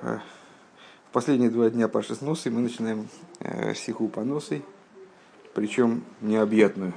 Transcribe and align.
В 0.00 0.20
последние 1.12 1.50
два 1.50 1.70
дня 1.70 1.88
Паши 1.88 2.14
с 2.14 2.20
Носы 2.20 2.50
мы 2.50 2.60
начинаем 2.60 3.08
э, 3.40 3.74
сиху 3.74 4.08
по 4.08 4.22
Носы, 4.22 4.62
причем 5.54 6.04
необъятную. 6.20 6.92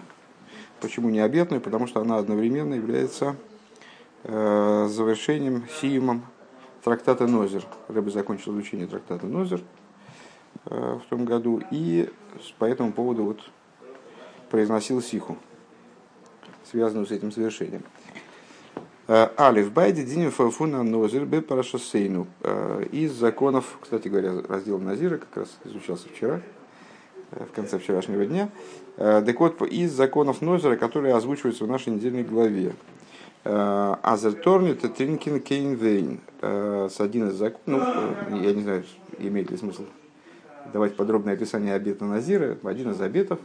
Почему 0.81 1.09
необъятную? 1.09 1.61
Потому 1.61 1.87
что 1.87 2.01
она 2.01 2.17
одновременно 2.17 2.75
является 2.75 3.35
э, 4.23 4.87
завершением, 4.87 5.63
сиемом 5.81 6.25
трактата 6.83 7.25
Нозер. 7.25 7.65
Рэбе 7.87 8.11
закончил 8.11 8.53
изучение 8.53 8.85
трактата 8.85 9.25
Нозер 9.25 9.61
э, 10.65 10.99
в 11.03 11.09
том 11.09 11.25
году 11.25 11.59
и 11.71 12.07
по 12.59 12.65
этому 12.65 12.91
поводу 12.91 13.23
вот 13.23 13.49
произносил 14.51 15.01
сиху, 15.01 15.39
связанную 16.69 17.07
с 17.07 17.11
этим 17.11 17.31
завершением. 17.31 17.83
Э, 19.13 19.27
Алиф 19.37 19.73
Байди 19.73 20.03
Диним 20.03 20.31
Фафуна 20.31 20.83
Нозир 20.83 21.25
Б 21.25 21.41
Парашосейну. 21.41 22.27
Э, 22.43 22.85
из 22.93 23.11
законов, 23.11 23.77
кстати 23.81 24.07
говоря, 24.07 24.35
раздел 24.47 24.79
Назира 24.79 25.17
как 25.17 25.35
раз 25.35 25.49
изучался 25.65 26.07
вчера, 26.07 26.39
э, 27.31 27.43
в 27.43 27.53
конце 27.53 27.77
вчерашнего 27.77 28.25
дня. 28.25 28.47
Так 28.95 29.37
вот, 29.41 29.61
из 29.63 29.91
законов 29.91 30.41
Нозера, 30.41 30.77
которые 30.77 31.13
озвучиваются 31.13 31.65
в 31.65 31.67
нашей 31.67 31.91
недельной 31.91 32.23
главе. 32.23 32.73
Азерторни 33.43 34.73
Тринкин 34.73 35.39
Кейнвейн. 35.39 36.19
С 36.41 36.99
один 36.99 37.29
из 37.29 37.33
законов, 37.33 37.87
ну, 38.29 38.41
я 38.41 38.53
не 38.53 38.61
знаю, 38.61 38.83
имеет 39.17 39.49
ли 39.49 39.57
смысл 39.57 39.83
давать 40.71 40.95
подробное 40.95 41.33
описание 41.33 41.73
обета 41.73 42.05
Назира. 42.05 42.57
Один 42.63 42.91
из 42.91 43.01
обетов, 43.01 43.39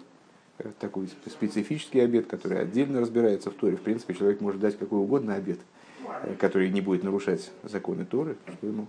такой 0.78 1.08
специфический 1.26 2.00
обед, 2.00 2.26
который 2.26 2.60
отдельно 2.60 3.00
разбирается 3.00 3.50
в 3.50 3.54
Торе. 3.54 3.76
В 3.76 3.82
принципе, 3.82 4.14
человек 4.14 4.40
может 4.40 4.60
дать 4.60 4.78
какой 4.78 4.98
угодно 4.98 5.34
обед, 5.34 5.58
э, 6.22 6.34
который 6.38 6.70
не 6.70 6.80
будет 6.80 7.02
нарушать 7.04 7.50
законы 7.62 8.04
Торы, 8.04 8.36
что 8.56 8.66
ему, 8.66 8.86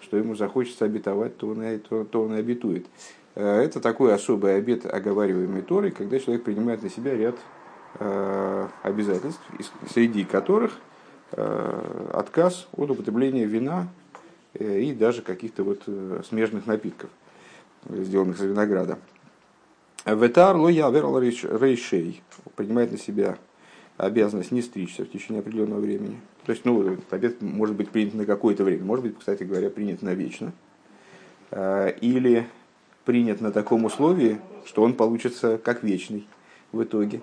что 0.00 0.16
ему 0.16 0.34
захочется 0.34 0.84
обетовать, 0.84 1.36
то 1.36 1.48
он, 1.48 1.62
и, 1.62 1.78
то, 1.78 2.04
то 2.04 2.22
он 2.22 2.34
и 2.34 2.38
обетует. 2.38 2.86
Э, 3.34 3.60
это 3.60 3.80
такой 3.80 4.14
особый 4.14 4.56
обед, 4.56 4.84
оговариваемый 4.86 5.62
Торой, 5.62 5.90
когда 5.90 6.18
человек 6.18 6.44
принимает 6.44 6.82
на 6.82 6.90
себя 6.90 7.16
ряд 7.16 7.36
э, 7.98 8.68
обязательств, 8.82 9.42
среди 9.92 10.24
которых 10.24 10.78
отказ 11.32 12.68
от 12.76 12.88
употребления 12.88 13.46
вина 13.46 13.88
и 14.54 14.92
даже 14.92 15.22
каких-то 15.22 15.64
вот 15.64 15.82
смежных 16.24 16.66
напитков, 16.66 17.10
сделанных 17.90 18.38
из 18.38 18.44
винограда. 18.44 18.96
Ветар 20.06 20.56
ло 20.56 20.68
яверал 20.68 21.18
рейшей 21.18 22.22
принимает 22.54 22.92
на 22.92 22.98
себя 22.98 23.36
обязанность 23.96 24.52
не 24.52 24.62
стричься 24.62 25.04
в 25.04 25.10
течение 25.10 25.40
определенного 25.40 25.80
времени. 25.80 26.20
То 26.44 26.52
есть, 26.52 26.64
ну, 26.64 26.80
этот 26.92 27.12
обед 27.12 27.42
может 27.42 27.74
быть 27.74 27.90
принят 27.90 28.14
на 28.14 28.24
какое-то 28.24 28.62
время, 28.62 28.84
может 28.84 29.04
быть, 29.04 29.18
кстати 29.18 29.42
говоря, 29.42 29.68
принят 29.68 30.02
навечно. 30.02 30.52
А, 31.50 31.88
или 31.88 32.46
принят 33.04 33.40
на 33.40 33.50
таком 33.50 33.84
условии, 33.84 34.38
что 34.64 34.82
он 34.82 34.94
получится 34.94 35.58
как 35.58 35.82
вечный 35.82 36.26
в 36.72 36.82
итоге. 36.82 37.20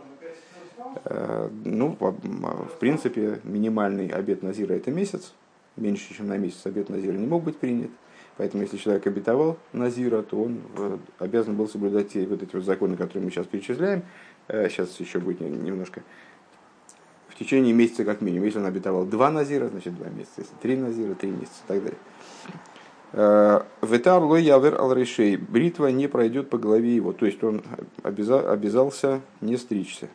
А, 1.05 1.49
ну, 1.63 1.95
в 1.99 2.77
принципе, 2.79 3.39
минимальный 3.43 4.07
обед 4.07 4.43
Назира 4.43 4.73
это 4.73 4.91
месяц. 4.91 5.33
Меньше, 5.77 6.13
чем 6.13 6.27
на 6.27 6.37
месяц 6.37 6.65
обед 6.65 6.89
Назира 6.89 7.13
не 7.13 7.27
мог 7.27 7.43
быть 7.43 7.57
принят. 7.57 7.91
Поэтому, 8.37 8.63
если 8.63 8.77
человек 8.77 9.05
обетовал 9.05 9.57
Назира, 9.73 10.23
то 10.23 10.41
он 10.41 10.61
э, 10.77 10.97
обязан 11.19 11.55
был 11.55 11.67
соблюдать 11.67 12.09
те 12.09 12.25
вот 12.25 12.41
эти 12.41 12.55
вот 12.55 12.65
законы, 12.65 12.97
которые 12.97 13.23
мы 13.23 13.31
сейчас 13.31 13.45
перечисляем. 13.45 14.03
Сейчас 14.47 14.99
э, 14.99 15.03
еще 15.03 15.19
будет 15.19 15.41
немножко 15.41 16.01
в 17.29 17.35
течение 17.37 17.73
месяца 17.73 18.05
как 18.05 18.21
минимум. 18.21 18.45
Если 18.45 18.59
он 18.59 18.65
обетовал 18.65 19.05
два 19.05 19.29
Назира, 19.31 19.67
значит 19.67 19.95
два 19.95 20.07
месяца. 20.09 20.33
Если 20.37 20.53
три 20.61 20.75
Назира, 20.75 21.13
три 21.13 21.29
месяца 21.29 21.61
и 21.65 21.67
так 21.67 21.83
далее. 21.83 21.99
Э, 23.13 23.61
Ветар 23.83 24.23
лой 24.23 24.41
явер 24.41 24.79
ал 24.79 24.93
решей. 24.93 25.37
Бритва 25.37 25.87
не 25.87 26.07
пройдет 26.07 26.49
по 26.49 26.57
голове 26.57 26.95
его. 26.95 27.13
То 27.13 27.27
есть 27.27 27.43
он 27.43 27.63
обязался 28.01 29.21
не 29.41 29.57
стричься, 29.57 30.09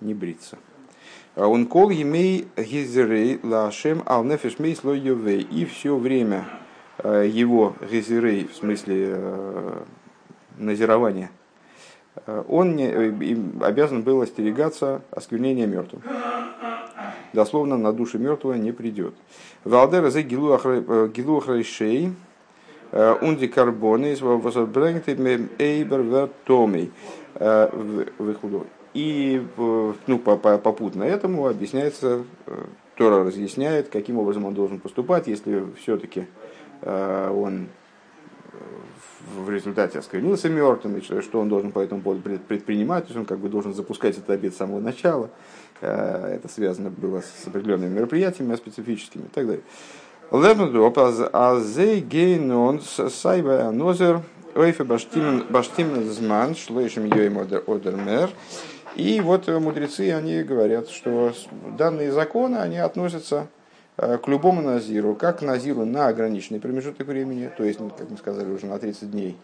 не 0.00 0.14
бриться. 0.14 0.58
Он 1.36 1.66
кол 1.66 1.90
емей 1.90 2.48
гизерей 2.56 3.38
лашем 3.42 4.02
ал 4.06 4.24
нефеш 4.24 4.58
мей 4.58 4.74
слой 4.74 4.98
И 5.00 5.66
все 5.66 5.96
время 5.96 6.48
его 7.04 7.74
резерей, 7.80 8.46
в 8.46 8.54
смысле 8.56 9.10
э, 9.10 9.80
назирования, 10.56 11.30
э, 12.26 12.42
он 12.48 12.74
не, 12.76 12.88
обязан 13.62 14.02
был 14.02 14.20
остерегаться 14.22 15.02
осквернения 15.10 15.66
мертвым. 15.66 16.02
Дословно 17.32 17.76
на 17.76 17.92
душу 17.92 18.18
мертвого 18.18 18.54
не 18.54 18.72
придет. 18.72 19.14
Валдера 19.62 20.10
за 20.10 20.22
гилуахрайшей, 20.22 22.14
унди 22.90 23.48
карбоны, 23.48 24.14
эйбер 24.14 26.00
вертомей. 26.00 26.90
И 28.94 29.46
ну, 30.06 30.18
попутно 30.18 31.04
этому 31.04 31.46
объясняется, 31.46 32.24
Тора 32.96 33.24
разъясняет, 33.24 33.90
каким 33.90 34.18
образом 34.18 34.46
он 34.46 34.54
должен 34.54 34.80
поступать, 34.80 35.26
если 35.26 35.66
все-таки 35.80 36.20
Э, 36.20 36.37
он 36.82 37.68
в 39.36 39.50
результате 39.50 39.98
осквернился 39.98 40.48
мертвым, 40.48 40.98
и 40.98 41.00
что 41.00 41.40
он 41.40 41.48
должен 41.48 41.72
по 41.72 41.80
этому 41.80 42.00
поводу 42.00 42.22
предпринимать, 42.22 43.04
то 43.04 43.08
есть 43.08 43.18
он 43.18 43.26
как 43.26 43.38
бы 43.38 43.48
должен 43.48 43.74
запускать 43.74 44.16
этот 44.16 44.30
обед 44.30 44.54
с 44.54 44.56
самого 44.56 44.80
начала. 44.80 45.30
Э, 45.80 46.34
это 46.34 46.48
связано 46.48 46.90
было 46.90 47.20
с 47.20 47.46
определенными 47.46 47.94
мероприятиями 47.94 48.56
специфическими 48.56 49.22
и 49.22 49.28
так 49.28 49.46
далее. 49.46 49.62
Лебнудоп 50.30 50.98
азей 51.32 52.00
гейнон 52.00 52.80
сайба 52.80 53.70
нозер 53.70 54.20
ойфе 54.54 54.84
баштим 54.84 56.10
зман 56.10 56.54
шлейшим 56.54 57.06
йоим 57.06 57.38
одермер. 57.38 58.30
И 58.94 59.20
вот 59.20 59.46
мудрецы, 59.46 60.10
они 60.12 60.42
говорят, 60.42 60.88
что 60.88 61.32
данные 61.76 62.10
законы, 62.10 62.56
они 62.56 62.78
относятся 62.78 63.46
Э, 63.46 63.57
к 63.98 64.28
любому 64.28 64.62
назиру, 64.62 65.16
как 65.16 65.40
к 65.40 65.42
назиру 65.42 65.84
на 65.84 66.06
ограниченный 66.06 66.60
промежуток 66.60 67.08
времени, 67.08 67.50
то 67.56 67.64
есть, 67.64 67.80
как 67.98 68.08
мы 68.08 68.16
сказали, 68.16 68.48
уже 68.48 68.66
на 68.66 68.78
30 68.78 69.10
дней 69.10 69.36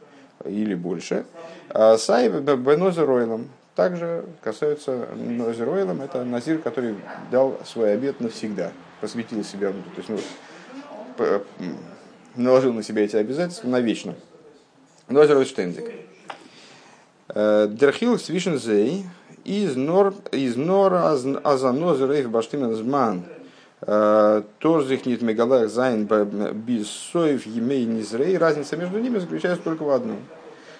или 0.45 0.75
больше. 0.75 1.25
А 1.71 1.99
сай 1.99 2.29
бенозеройлом 2.29 3.49
также 3.75 4.25
касаются 4.43 5.09
нозеройлом, 5.17 6.03
это 6.03 6.23
назир, 6.25 6.59
который 6.59 6.95
дал 7.33 7.59
свой 7.65 7.95
обед 7.95 8.21
навсегда, 8.21 8.71
посвятил 9.01 9.43
себя, 9.43 9.73
ну, 9.73 9.83
то 9.83 10.13
есть 10.13 10.25
ну, 11.19 11.75
наложил 12.37 12.73
на 12.73 12.85
себя 12.85 13.05
эти 13.05 13.17
обязательства 13.17 13.69
навечно. 13.69 14.15
נזיר 15.09 15.45
אויף 15.45 15.59
שטענדיק. 15.59 15.91
Э, 17.29 17.67
Дерхил 17.69 18.19
свишензей 18.19 19.07
из 19.45 19.77
нор 19.77 20.15
из 20.33 20.57
нор 20.57 20.95
азанозер 20.95 22.11
эйф 22.13 22.31
баштимен 22.31 22.75
зман 22.75 23.25
Торзих 23.81 25.05
нит 25.05 25.21
мегалах 25.23 25.69
зайн 25.69 26.07
бисоев 26.07 27.45
емей 27.47 27.85
низрей. 27.85 28.39
Разница 28.39 28.77
между 28.77 28.99
ними 28.99 29.19
заключается 29.19 29.63
только 29.63 29.83
в 29.83 29.91
одном, 29.91 30.19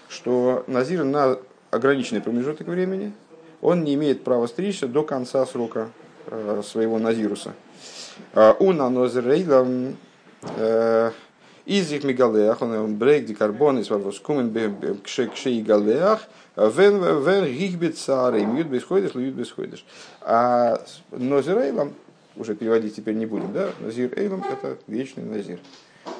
что 0.09 0.65
Назир 0.67 1.05
на 1.05 1.39
ограниченный 1.71 2.21
промежуток 2.21 2.69
времени, 2.69 3.13
он 3.61 3.85
не 3.85 3.95
имеет 3.95 4.25
права 4.25 4.47
стричься 4.47 4.87
до 4.87 5.03
конца 5.03 5.45
срока 5.45 5.91
э, 6.27 6.63
своего 6.65 6.99
Назируса. 6.99 7.55
Э, 8.33 8.55
Уна 8.59 8.89
нозрейла 8.89 9.67
из 11.65 11.91
их 11.93 12.05
мегалеах, 12.05 12.61
он 12.61 12.97
брейк 12.97 13.25
декарбон 13.25 13.79
из 13.79 13.89
вавоскумен 13.89 14.53
кшей 15.03 15.63
галеах, 15.63 16.21
вен 16.57 17.23
вен 17.23 17.47
гихбет 17.47 17.97
цары, 17.97 18.45
мьют 18.45 18.67
бесходишь, 18.67 19.15
льют 19.15 19.35
бесходишь. 19.35 19.85
А 20.21 20.81
нозрейлам 21.11 21.95
уже 22.37 22.55
переводить 22.55 22.97
теперь 22.97 23.15
не 23.15 23.27
будем, 23.27 23.53
да, 23.53 23.71
Назир 23.81 24.19
Эйлом– 24.19 24.45
это 24.53 24.79
вечный 24.87 25.25
Назир. 25.25 25.59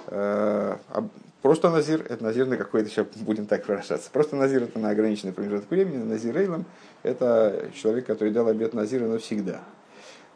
Э, 0.09 0.77
а 0.89 1.09
просто 1.43 1.71
Назир– 1.71 2.05
это 2.09 2.23
Назир 2.23 2.47
на 2.47 2.57
какой-то, 2.57 2.89
сейчас 2.89 3.07
будем 3.17 3.47
так 3.47 3.67
выражаться. 3.67 4.11
Просто 4.13 4.37
Назир– 4.37 4.63
это 4.65 4.79
на 4.79 4.91
ограниченный 4.91 5.33
промежуток 5.33 5.71
времени, 5.71 6.03
Назир 6.03 6.37
Эйлом– 6.37 6.65
это 7.03 7.71
человек, 7.75 8.07
который 8.07 8.33
дал 8.33 8.49
обет 8.49 8.75
Назира 8.75 9.07
навсегда. 9.07 9.61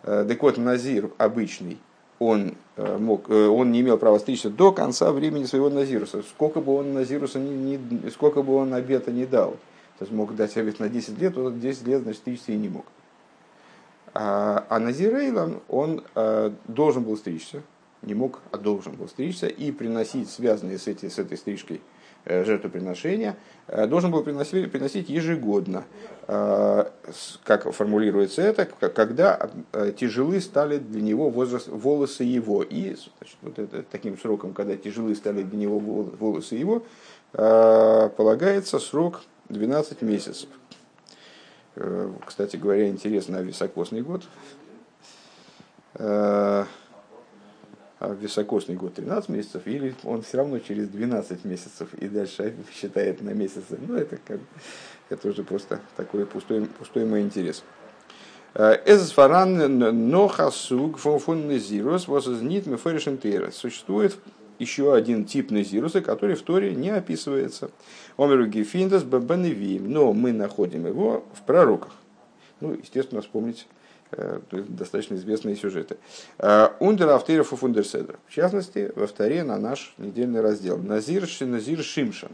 Э, 0.02 0.24
так 0.28 0.42
вот, 0.42 0.58
Назир 0.58 1.10
обычный, 1.18 1.78
он, 2.18 2.54
э, 2.76 2.98
мог, 2.98 3.30
он 3.30 3.70
не 3.70 3.80
имел 3.80 3.96
права 3.98 4.18
стричься 4.18 4.50
до 4.50 4.72
конца 4.72 5.12
времени 5.12 5.44
своего 5.44 5.70
Назируса. 5.70 6.22
Сколько 6.22 6.60
бы 6.60 6.74
он 6.74 6.92
Назируса 6.92 7.38
не, 7.38 7.76
не, 7.76 8.10
сколько 8.10 8.42
бы 8.42 8.56
он 8.56 8.74
обета 8.74 9.12
не 9.12 9.26
дал. 9.26 9.56
То 9.98 10.04
есть 10.04 10.12
мог 10.12 10.34
дать 10.36 10.56
обет 10.56 10.78
на 10.78 10.88
10 10.88 11.18
лет, 11.20 11.36
он 11.36 11.58
10 11.58 11.86
лет, 11.86 12.02
значит, 12.02 12.20
стричься 12.20 12.52
и 12.52 12.56
не 12.56 12.68
мог. 12.68 12.84
А, 14.14 14.66
а 14.68 14.78
Назирейлан, 14.78 15.60
он 15.68 16.04
а, 16.14 16.52
должен 16.66 17.04
был 17.04 17.16
стричься, 17.16 17.62
не 18.02 18.14
мог, 18.14 18.40
а 18.52 18.58
должен 18.58 18.94
был 18.94 19.08
стричься 19.08 19.46
и 19.46 19.72
приносить 19.72 20.30
связанные 20.30 20.78
с, 20.78 20.86
эти, 20.86 21.08
с 21.08 21.18
этой 21.18 21.36
стрижкой 21.36 21.80
жертвоприношения, 22.24 23.36
должен 23.86 24.10
был 24.10 24.22
приносить, 24.22 24.70
приносить 24.70 25.08
ежегодно. 25.08 25.84
Как 26.26 27.72
формулируется 27.72 28.42
это, 28.42 28.66
когда 28.66 29.48
тяжелы 29.96 30.40
стали 30.42 30.76
для 30.76 31.00
него 31.00 31.30
возраст, 31.30 31.68
волосы 31.68 32.24
его. 32.24 32.62
И 32.62 32.96
значит, 32.96 33.36
вот 33.40 33.58
это, 33.58 33.82
таким 33.82 34.18
сроком, 34.18 34.52
когда 34.52 34.76
тяжелы 34.76 35.14
стали 35.14 35.42
для 35.42 35.58
него 35.58 35.78
волосы 35.78 36.56
его, 36.56 36.82
полагается 37.32 38.78
срок 38.78 39.22
12 39.48 40.02
месяцев. 40.02 40.50
Кстати 42.26 42.56
говоря, 42.56 42.88
интересно, 42.88 43.38
а 43.38 43.42
високосный 43.42 44.02
год 44.02 44.24
а 48.00 48.14
високосный 48.14 48.76
год 48.76 48.94
13 48.94 49.28
месяцев, 49.28 49.62
или 49.66 49.94
он 50.04 50.22
все 50.22 50.36
равно 50.36 50.60
через 50.60 50.88
12 50.88 51.44
месяцев 51.44 51.92
и 51.94 52.08
дальше 52.08 52.54
считает 52.72 53.20
на 53.22 53.30
месяцы. 53.30 53.78
Ну, 53.86 53.96
это, 53.96 54.18
как, 54.24 54.38
это 55.08 55.28
уже 55.28 55.42
просто 55.42 55.80
такой 55.96 56.24
пустой, 56.26 56.66
пустой 56.66 57.04
мой 57.04 57.22
интерес. 57.22 57.64
Эзфаран 58.54 59.78
нохасуг 60.10 60.98
фон 60.98 61.50
возознит 62.08 62.66
меферишен 62.66 63.18
Существует 63.52 64.16
еще 64.58 64.94
один 64.94 65.24
тип 65.24 65.50
незируса, 65.50 66.00
который 66.00 66.34
в 66.34 66.42
Торе 66.42 66.74
не 66.74 66.90
описывается. 66.90 67.70
Омеру 68.16 68.46
гефиндас 68.46 69.04
бабаневим, 69.04 69.90
но 69.90 70.12
мы 70.12 70.32
находим 70.32 70.86
его 70.86 71.24
в 71.34 71.42
пророках. 71.42 71.92
Ну, 72.60 72.74
естественно, 72.74 73.20
вспомнить 73.20 73.66
Э, 74.10 74.40
достаточно 74.50 75.16
известные 75.16 75.54
сюжеты. 75.54 75.98
Э, 76.38 76.68
Ундер 76.80 77.10
Автеров 77.10 77.52
и 77.52 77.56
Фундерседер. 77.56 78.18
В 78.26 78.32
частности, 78.32 78.90
во 78.96 79.06
вторе 79.06 79.44
на 79.44 79.58
наш 79.58 79.94
недельный 79.98 80.40
раздел. 80.40 80.78
Назир, 80.78 81.28
Назир 81.40 81.82
Шимшан. 81.82 82.32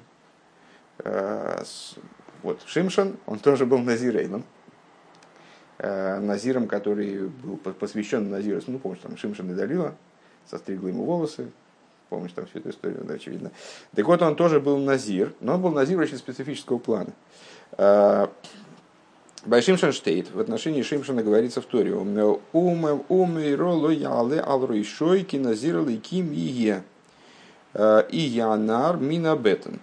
Э, 0.98 1.64
вот, 2.44 2.60
Шимшан, 2.66 3.16
он 3.26 3.40
тоже 3.40 3.66
был 3.66 3.78
Назирейном. 3.78 4.44
Назиром, 5.76 6.68
который 6.68 7.26
был 7.26 7.56
посвящен 7.56 8.30
Назиру. 8.30 8.60
Ну, 8.68 8.78
помнишь, 8.78 9.00
там 9.02 9.16
Шимшан 9.16 9.50
и 9.50 9.54
Далила, 9.54 9.96
состригла 10.48 10.88
ему 10.88 11.04
волосы, 11.04 11.50
помнишь 12.08 12.32
там 12.32 12.46
всю 12.46 12.58
эту 12.58 12.70
историю, 12.70 13.04
да, 13.04 13.14
очевидно. 13.14 13.50
Так 13.94 14.06
вот, 14.06 14.22
он 14.22 14.36
тоже 14.36 14.60
был 14.60 14.78
Назир, 14.78 15.32
но 15.40 15.54
он 15.54 15.62
был 15.62 15.70
Назир 15.70 15.98
очень 15.98 16.18
специфического 16.18 16.78
плана. 16.78 17.12
Байшимшан 19.46 19.92
штейт 19.92 20.30
в 20.32 20.40
отношении 20.40 20.82
Шимшана 20.82 21.22
говорится 21.22 21.60
в 21.60 21.66
Торе. 21.66 21.94
Умейро 21.94 23.90
яле 23.90 24.40
алруишойки 24.40 25.36
назиралы 25.36 25.96
ким 25.96 26.32
ие. 26.32 26.82
Э, 27.74 28.04
и 28.08 28.18
янар 28.18 28.96
мина 28.96 29.36
бетон. 29.36 29.80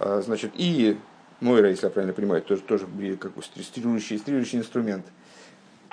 Э, 0.00 0.20
значит, 0.22 0.52
и 0.54 0.98
Мойра, 1.40 1.70
если 1.70 1.86
я 1.86 1.90
правильно 1.90 2.12
понимаю, 2.12 2.42
тоже, 2.42 2.60
тоже 2.62 2.86
как 3.18 3.32
стрирующий, 3.62 4.18
стрирующий 4.18 4.58
инструмент. 4.58 5.06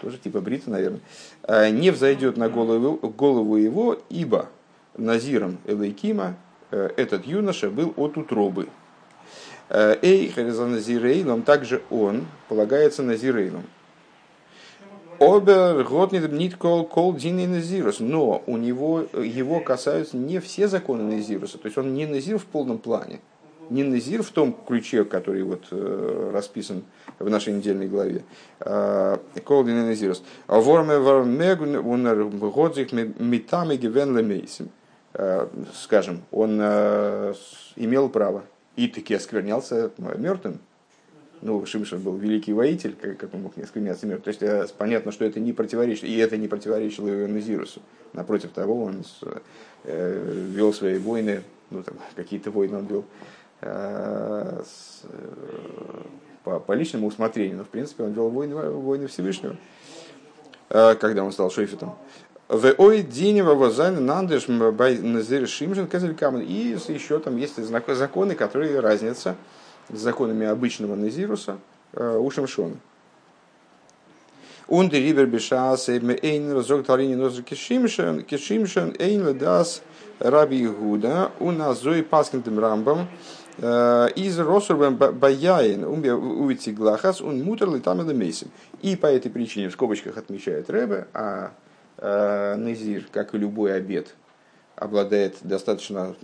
Тоже 0.01 0.17
типа 0.17 0.41
брита, 0.41 0.69
наверное. 0.69 1.01
Не 1.71 1.91
взойдет 1.91 2.35
на 2.35 2.49
голову, 2.49 2.97
голову 2.97 3.55
его, 3.55 3.99
ибо 4.09 4.49
Назиром 4.97 5.57
Элейкима 5.65 6.35
этот 6.71 7.25
юноша 7.25 7.69
был 7.69 7.93
от 7.97 8.17
утробы. 8.17 8.67
Эй, 9.69 10.33
Назирейном, 10.35 11.43
также 11.43 11.81
он 11.89 12.25
полагается 12.49 13.03
Назирейном. 13.03 13.63
Обер 15.19 16.31
нит 16.31 16.55
кол 16.55 16.83
кол 16.83 17.13
Назирус, 17.13 17.99
но 17.99 18.41
у 18.47 18.57
него 18.57 19.01
его 19.01 19.59
касаются 19.59 20.17
не 20.17 20.39
все 20.39 20.67
законы 20.67 21.03
Назируса, 21.03 21.59
то 21.59 21.67
есть 21.67 21.77
он 21.77 21.93
не 21.93 22.07
Назир 22.07 22.39
в 22.39 22.45
полном 22.45 22.79
плане, 22.79 23.19
не 23.69 23.83
Назир 23.83 24.23
в 24.23 24.31
том 24.31 24.51
ключе, 24.67 25.05
который 25.05 25.43
вот 25.43 25.65
э, 25.69 26.31
расписан 26.33 26.83
в 27.19 27.29
нашей 27.29 27.53
недельной 27.53 27.87
главе. 27.87 28.23
Кол 28.59 29.63
Дин 29.63 29.85
Назирус. 29.85 30.23
А 30.47 30.59
ворме 30.59 30.97
вармегун 30.97 31.75
он 31.75 32.51
годзик 32.51 32.91
метами 32.91 33.75
гивен 33.75 34.17
лемейсим. 34.17 34.69
Э, 35.23 35.47
скажем, 35.75 36.23
он 36.31 36.57
э, 36.59 37.35
имел 37.75 38.09
право 38.09 38.43
и 38.75 38.87
таки 38.87 39.13
осквернялся 39.13 39.91
мертвым. 39.99 40.57
Ну, 41.43 41.63
Шимшин 41.63 41.99
был 41.99 42.15
великий 42.15 42.53
воитель, 42.53 42.95
как, 42.99 43.17
как 43.17 43.31
он 43.35 43.43
мог 43.43 43.55
не 43.55 43.61
оскверняться 43.61 44.07
мертвым. 44.07 44.23
То 44.23 44.29
есть 44.29 44.41
э, 44.41 44.65
понятно, 44.79 45.11
что 45.11 45.23
это 45.23 45.39
не 45.39 45.53
противоречит, 45.53 46.05
и 46.05 46.17
это 46.17 46.37
не 46.37 46.47
противоречило 46.47 47.07
его 47.07 47.27
Назирусу. 47.31 47.83
Напротив 48.13 48.49
того, 48.49 48.83
он 48.83 49.05
вел 49.83 50.73
свои 50.73 50.97
войны, 50.97 51.43
ну, 51.69 51.83
там, 51.83 51.97
какие-то 52.15 52.49
войны 52.49 52.79
он 52.79 52.87
вел 52.87 53.05
по, 56.43 56.59
по 56.59 56.71
личному 56.71 57.05
усмотрению, 57.05 57.57
но 57.57 57.63
в 57.63 57.69
принципе 57.69 58.05
он 58.05 58.13
вел 58.13 58.29
войны, 58.29 58.55
войны 58.55 59.05
Всевышнего, 59.05 59.55
когда 60.67 61.23
он 61.23 61.31
стал 61.31 61.51
шефетом. 61.51 61.95
В 62.51 62.75
ой 62.79 63.01
динева 63.01 63.55
возайн 63.55 64.05
нандеш 64.05 64.49
бай 64.49 64.97
назир 64.97 65.47
шимжин 65.47 65.87
казелькаман. 65.87 66.41
И 66.41 66.75
еще 66.89 67.19
там 67.19 67.37
есть 67.37 67.55
законы, 67.55 68.35
которые 68.35 68.81
разнятся 68.81 69.37
с 69.89 69.97
законами 69.97 70.45
обычного 70.45 70.95
назируса 70.95 71.59
у 71.93 72.29
Шимшона. 72.29 72.75
Und 74.67 74.91
die 74.91 74.99
Riber 74.99 75.27
Bishas 75.27 75.87
eben 75.87 76.09
ein 76.21 76.51
разок 76.51 76.85
Талини 76.85 77.15
Нозр 77.15 77.41
Кишимшен, 77.41 78.23
Кишимшен 78.23 78.95
ein 78.99 79.25
ледас 79.25 79.81
Раби 80.19 80.65
Игуда, 80.65 81.31
у 81.39 81.51
нас 81.51 81.81
зои 81.81 82.01
паскентем 82.01 82.59
рамбам, 82.59 83.07
из 83.59 84.39
Росурбем 84.39 84.97
Баяин 84.97 85.85
увити 85.85 86.71
глахас, 86.71 87.21
он 87.21 87.43
мутер 87.43 87.69
летам 87.69 88.01
И 88.81 88.95
по 88.97 89.07
этой 89.07 89.31
причине 89.31 89.69
в 89.69 89.71
скобочках 89.71 90.17
отмечает 90.17 90.69
Ребе, 90.69 91.07
а 91.13 91.51
Назир, 91.97 93.05
как 93.11 93.35
и 93.35 93.37
любой 93.37 93.75
обед, 93.75 94.15
обладает 94.75 95.37
достаточно 95.41 96.15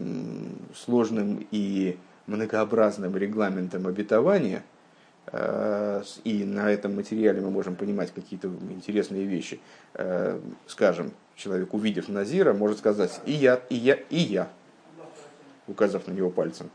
сложным 0.76 1.46
и 1.52 1.98
многообразным 2.26 3.16
регламентом 3.16 3.88
обетования, 3.88 4.64
э, 5.28 6.04
и 6.24 6.44
на 6.44 6.72
этом 6.72 6.96
материале 6.96 7.42
мы 7.42 7.50
можем 7.50 7.76
понимать 7.76 8.12
какие-то 8.14 8.48
интересные 8.70 9.26
вещи. 9.26 9.60
Э, 9.94 10.40
скажем, 10.68 11.12
человек, 11.36 11.74
увидев 11.74 12.10
Назира, 12.10 12.54
может 12.54 12.80
сказать 12.80 13.22
«и 13.26 13.32
я, 13.32 13.62
и 13.70 13.76
я, 13.76 13.94
и 14.10 14.18
я», 14.18 14.50
указав 15.68 16.08
на 16.08 16.12
него 16.12 16.30
пальцем. 16.30 16.70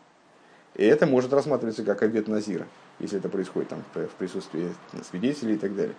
И 0.75 0.85
это 0.85 1.07
может 1.07 1.33
рассматриваться 1.33 1.85
как 1.85 2.03
обед 2.03 2.29
Назира, 2.29 2.67
если 2.99 3.19
это 3.19 3.29
происходит 3.29 3.71
там, 3.71 3.85
в 3.95 4.15
присутствии 4.19 4.73
свидетелей 5.11 5.55
и 5.55 5.59
так 5.59 5.75
далее. 5.75 5.95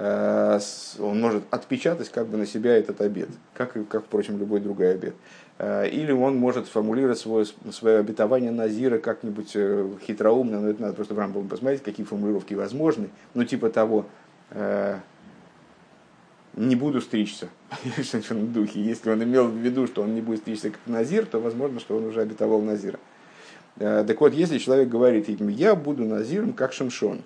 Э, 0.00 0.58
он 0.98 1.20
может 1.20 1.44
отпечатать 1.50 2.08
как 2.08 2.26
бы 2.26 2.38
на 2.38 2.46
себя 2.46 2.74
этот 2.74 3.02
обед, 3.02 3.28
как, 3.52 3.76
как 3.88 4.04
впрочем, 4.04 4.38
любой 4.38 4.60
другой 4.60 4.92
обед. 4.94 5.14
Э, 5.58 5.86
или 5.86 6.10
он 6.10 6.36
может 6.36 6.66
сформулировать 6.66 7.18
свое, 7.18 7.44
свое 7.70 7.98
обетование 7.98 8.50
Назира 8.50 8.96
как-нибудь 8.96 9.52
э, 9.54 9.90
хитроумно, 10.06 10.60
но 10.60 10.70
это 10.70 10.80
надо 10.80 10.94
просто 10.94 11.12
в 11.12 11.18
Рамбам 11.18 11.48
посмотреть, 11.48 11.82
какие 11.82 12.06
формулировки 12.06 12.54
возможны. 12.54 13.10
Ну, 13.34 13.44
типа 13.44 13.68
того, 13.68 14.06
не 16.56 16.74
буду 16.74 17.00
стричься, 17.00 17.48
в 17.96 18.52
духе. 18.52 18.82
Если 18.82 19.10
он 19.10 19.22
имел 19.22 19.46
в 19.48 19.54
виду, 19.54 19.86
что 19.86 20.02
он 20.02 20.14
не 20.14 20.22
будет 20.22 20.40
стричься 20.40 20.70
как 20.70 20.80
Назир, 20.86 21.26
то 21.26 21.38
возможно, 21.38 21.78
что 21.78 21.96
он 21.96 22.06
уже 22.06 22.22
обетовал 22.22 22.60
Назира. 22.60 22.98
Так 23.76 24.20
вот, 24.20 24.32
если 24.32 24.58
человек 24.58 24.88
говорит, 24.88 25.28
я 25.28 25.76
буду 25.76 26.04
Назиром, 26.04 26.52
как 26.52 26.72
Шимшон, 26.72 27.22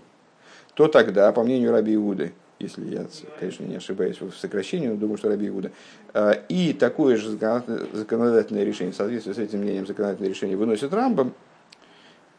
то 0.75 0.89
тогда, 0.89 1.33
по 1.33 1.43
мнению 1.43 1.73
Раби 1.73 1.95
Иуды, 1.95 2.35
если 2.59 2.85
я, 2.87 3.07
конечно, 3.39 3.65
не 3.65 3.77
ошибаюсь 3.77 4.21
в 4.21 4.33
сокращении, 4.33 4.89
но 4.89 4.97
думаю, 4.97 5.19
что 5.19 5.29
Раби 5.29 5.49
Иуда. 5.49 5.71
А, 6.13 6.33
и 6.49 6.73
такое 6.73 7.17
же 7.17 7.31
законодательное 7.31 8.65
решение, 8.65 8.93
в 8.93 8.97
соответствии 8.97 9.33
с 9.33 9.39
этим 9.39 9.61
мнением 9.61 9.87
законодательное 9.87 10.31
решение 10.31 10.57
выносит 10.57 10.93
Рамбом, 10.93 11.35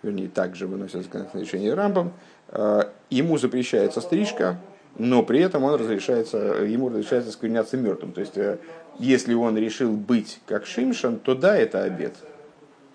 вернее, 0.03 0.29
также 0.29 0.67
выносит 0.67 1.03
законодательное 1.03 1.45
решение 1.45 1.73
Рамбом, 1.73 2.13
а, 2.49 2.91
ему 3.09 3.37
запрещается 3.37 4.01
стрижка, 4.01 4.59
но 4.97 5.23
при 5.23 5.41
этом 5.41 5.63
он 5.63 5.75
разрешается, 5.75 6.37
ему 6.37 6.89
разрешается 6.89 7.31
скверняться 7.31 7.75
мертвым. 7.75 8.13
То 8.13 8.21
есть, 8.21 8.37
э, 8.37 8.59
если 8.97 9.33
он 9.33 9.57
решил 9.57 9.91
быть 9.91 10.39
как 10.47 10.65
Шимшан, 10.65 11.19
то 11.19 11.35
да, 11.35 11.57
это 11.57 11.83
обед. 11.83 12.15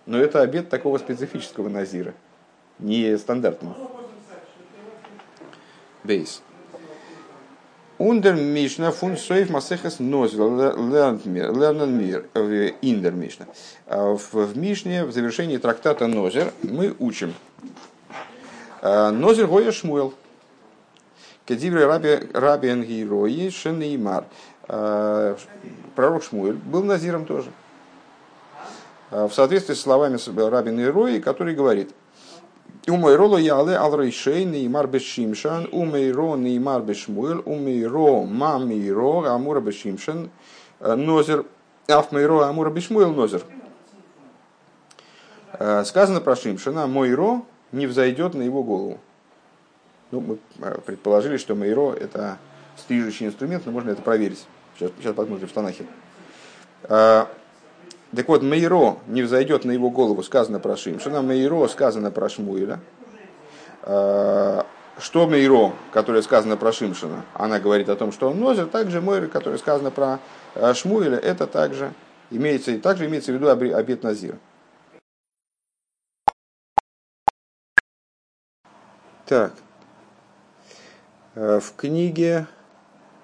Но 0.07 0.19
это 0.19 0.41
обед 0.41 0.71
такого 0.71 0.97
специфического 0.97 1.69
назира, 1.69 2.15
не 2.79 3.19
стандартного. 3.19 3.77
Бейс. 6.03 6.43
Ундер 8.01 8.35
Мишна 8.35 8.93
фун 8.93 9.19
соев 9.19 9.51
масехас 9.51 9.99
нозил 9.99 10.57
лернмир 10.57 12.25
индер 12.81 13.13
Мишна. 13.13 13.45
В 13.87 14.57
Мишне, 14.57 15.05
в 15.05 15.13
завершении 15.13 15.59
трактата 15.59 16.07
Нозер, 16.07 16.51
мы 16.63 16.97
учим. 16.99 17.35
Нозер 18.81 19.49
гоя 19.49 19.71
шмуэл. 19.71 20.15
Кедивре 21.45 21.85
раби 21.85 22.69
ангирои 22.69 23.51
шенеймар. 23.51 24.25
Пророк 24.67 26.25
Шмуэль 26.25 26.55
был 26.55 26.83
назиром 26.83 27.27
тоже. 27.27 27.51
в 29.11 29.31
соответствии 29.31 29.75
с 29.75 29.81
словами 29.83 30.17
Рабина 30.49 30.81
Ирои, 30.85 31.19
который 31.19 31.55
говорит, 31.55 31.91
Умейро 32.89 33.39
яле 33.39 33.77
ал 33.77 33.97
рейшей 34.01 34.45
неймар 34.45 34.87
бешимшан, 34.87 35.69
умейро 35.73 36.37
неймар 36.37 36.83
бешмуэль, 36.83 37.43
умейро 37.45 38.25
мамейро 38.25 39.35
амура 39.35 39.61
бешимшан, 39.61 40.31
нозер, 40.81 41.45
афмейро 41.89 42.49
амура 42.49 42.71
бешмуэль 42.71 43.15
нозер. 43.15 43.43
Сказано 45.85 46.21
про 46.21 46.37
Шимшина, 46.37 46.87
Мойро 46.87 47.43
не 47.73 47.87
взойдет 47.87 48.35
на 48.35 48.43
его 48.43 48.63
голову. 48.63 48.99
Ну, 50.11 50.21
мы 50.21 50.39
предположили, 50.87 51.37
что 51.37 51.55
Мейро 51.55 51.93
это 51.93 52.39
стрижущий 52.79 53.27
инструмент, 53.27 53.67
но 53.67 53.73
можно 53.73 53.91
это 53.91 54.01
проверить. 54.01 54.47
Сейчас, 54.79 54.93
сейчас 54.99 55.15
посмотрим 55.15 55.49
в 55.49 55.53
Танахе. 55.53 55.85
Так 58.15 58.27
вот, 58.27 58.43
Мейро 58.43 58.99
не 59.07 59.23
взойдет 59.23 59.65
на 59.65 59.71
его 59.71 59.89
голову, 59.89 60.23
сказано 60.23 60.59
про 60.59 60.77
Шимшина, 60.77 61.23
Мейро 61.23 61.69
сказано 61.69 62.11
про 62.11 62.29
Шмуиля. 62.29 62.81
А, 63.83 64.67
что 64.99 65.27
Мейро, 65.27 65.73
которое 65.93 66.23
сказано 66.23 66.57
про 66.57 66.73
Шимшина, 66.73 67.25
она 67.35 67.61
говорит 67.61 67.89
о 67.89 67.95
том, 67.95 68.11
что 68.11 68.31
он 68.31 68.41
нозер, 68.41 68.67
также 68.67 69.01
Мойра, 69.01 69.29
которое 69.29 69.59
сказано 69.59 69.93
про 69.93 70.19
а, 70.57 70.75
Шмуиля, 70.75 71.19
это 71.19 71.47
также 71.47 71.93
имеется, 72.31 72.77
также 72.81 73.07
имеется 73.07 73.31
в 73.31 73.37
виду 73.37 73.49
обет 73.49 74.03
Назира. 74.03 74.39
Так, 79.25 79.53
а, 81.37 81.61
в 81.61 81.75
книге 81.77 82.49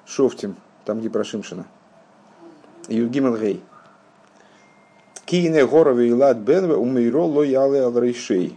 Шофтим, 0.07 0.57
там 0.85 1.01
где 1.01 1.11
про 1.11 1.25
Шимшина, 1.25 1.67
Юргиман 2.89 3.37
Гей, 3.37 3.65
Кине 5.27 5.67
горове 5.67 6.09
и 6.09 6.13
лад 6.13 6.39
бенве 6.39 6.77
умейро 6.77 7.25
лояле 7.25 7.83
ал 7.83 7.99
рейшей. 7.99 8.57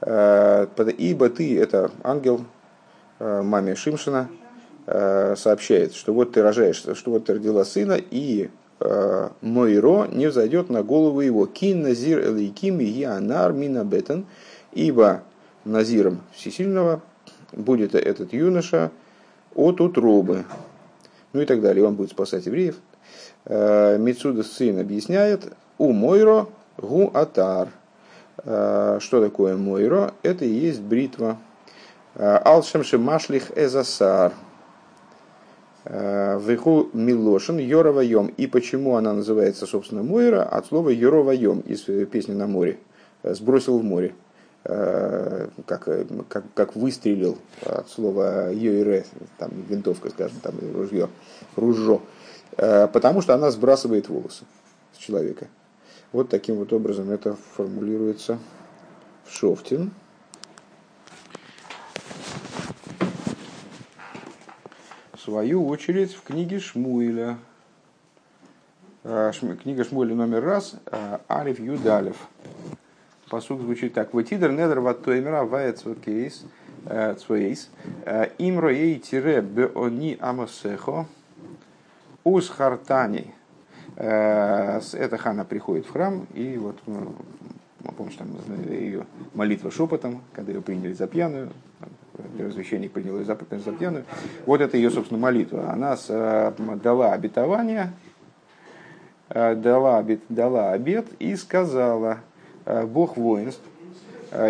Э, 0.00 0.66
ибо 0.98 1.28
ты, 1.28 1.58
это 1.60 1.90
ангел 2.02 2.44
э, 3.18 3.42
маме 3.42 3.74
Шимшина, 3.74 4.28
э, 4.86 5.36
сообщает, 5.36 5.94
что 5.94 6.12
вот 6.12 6.32
ты 6.32 6.42
рожаешь, 6.42 6.76
что 6.76 7.10
вот 7.10 7.26
ты 7.26 7.34
родила 7.34 7.64
сына, 7.64 7.98
и 8.10 8.50
Мойро 9.42 10.08
не 10.10 10.26
взойдет 10.26 10.68
на 10.68 10.82
голову 10.82 11.20
его. 11.20 11.46
Кин 11.46 11.82
назир 11.82 12.18
элейким 12.18 12.80
и 12.80 13.04
анар 13.04 13.52
мина 13.52 13.84
бетен, 13.84 14.26
ибо 14.72 15.22
назиром 15.64 16.22
всесильного 16.32 17.00
будет 17.52 17.94
этот 17.94 18.32
юноша 18.32 18.90
от 19.54 19.80
утробы. 19.80 20.46
Ну 21.32 21.42
и 21.42 21.44
так 21.44 21.60
далее. 21.60 21.86
Он 21.86 21.94
будет 21.94 22.10
спасать 22.10 22.46
евреев. 22.46 22.74
Мицуда 23.46 24.42
сын 24.42 24.80
объясняет, 24.80 25.52
у 25.82 25.92
Мойро 25.92 26.46
гу 26.78 27.10
атар. 27.12 27.68
Что 28.36 29.00
такое 29.20 29.56
Мойро? 29.56 30.14
Это 30.22 30.44
и 30.44 30.48
есть 30.48 30.80
бритва. 30.80 31.38
Алшемши 32.14 32.98
машлих 32.98 33.50
эзасар. 33.56 34.32
Виху 35.84 36.88
Милошин 36.92 37.58
Йоровайом. 37.58 38.28
И 38.28 38.46
почему 38.46 38.94
она 38.94 39.12
называется, 39.12 39.66
собственно, 39.66 40.04
Мойра? 40.04 40.44
От 40.44 40.66
слова 40.66 40.88
Йоровайом 40.90 41.60
из 41.60 41.80
песни 42.06 42.32
на 42.32 42.46
море. 42.46 42.78
Сбросил 43.24 43.80
в 43.80 43.82
море. 43.82 44.14
Как, 44.62 45.88
как, 46.28 46.44
как 46.54 46.76
выстрелил 46.76 47.38
от 47.66 47.88
слова 47.88 48.52
Йойре, 48.52 49.04
там 49.36 49.50
винтовка, 49.68 50.10
скажем, 50.10 50.38
там 50.40 50.54
ружье, 50.76 51.08
ружо. 51.56 52.00
Потому 52.56 53.20
что 53.20 53.34
она 53.34 53.50
сбрасывает 53.50 54.08
волосы 54.08 54.44
с 54.92 54.98
человека. 54.98 55.48
Вот 56.12 56.28
таким 56.28 56.56
вот 56.56 56.72
образом 56.74 57.10
это 57.10 57.36
формулируется 57.56 58.38
в 59.24 59.32
Шофтин. 59.32 59.92
В 65.14 65.18
свою 65.18 65.66
очередь 65.66 66.12
в 66.12 66.22
книге 66.22 66.58
Шмуиля. 66.58 67.38
А, 69.04 69.32
книга 69.62 69.84
Шмуиля 69.84 70.14
номер 70.14 70.44
раз, 70.44 70.74
а, 70.86 71.22
Ариф 71.28 71.58
Юдалев. 71.58 72.16
Посуд 73.30 73.62
звучит 73.62 73.94
так. 73.94 74.12
Ватидер 74.12 74.52
недер 74.52 74.80
ваттоймера 74.80 75.44
вая 75.44 75.72
цвокейс, 75.72 76.44
э, 76.84 77.14
цвоейс, 77.14 77.70
э, 78.04 78.28
имро 78.36 78.70
ей 78.70 78.98
тире 78.98 79.40
беони 79.40 80.18
амосехо, 80.20 81.06
ус 82.24 82.50
хартани, 82.50 83.34
эта 83.96 85.18
хана 85.18 85.44
приходит 85.44 85.86
в 85.86 85.92
храм, 85.92 86.26
и 86.34 86.56
вот, 86.56 86.78
ну, 86.86 87.14
помнишь, 87.96 88.16
там 88.16 88.28
ее 88.68 89.06
молитва 89.34 89.70
шепотом, 89.70 90.22
когда 90.32 90.52
ее 90.52 90.62
приняли 90.62 90.92
за 90.92 91.06
пьяную, 91.06 91.50
первосвященник 92.36 92.92
принял 92.92 93.18
ее 93.18 93.24
за, 93.24 93.38
за 93.50 93.72
пьяную. 93.72 94.04
Вот 94.46 94.60
это 94.60 94.76
ее, 94.76 94.90
собственно, 94.90 95.20
молитва. 95.20 95.70
Она 95.70 95.96
с, 95.96 96.54
дала 96.82 97.12
обетование, 97.12 97.92
э, 99.28 99.54
дала, 99.54 100.04
дала 100.28 100.72
обет 100.72 101.06
и 101.18 101.36
сказала, 101.36 102.18
«Э, 102.64 102.86
Бог 102.86 103.16
воинств, 103.16 103.62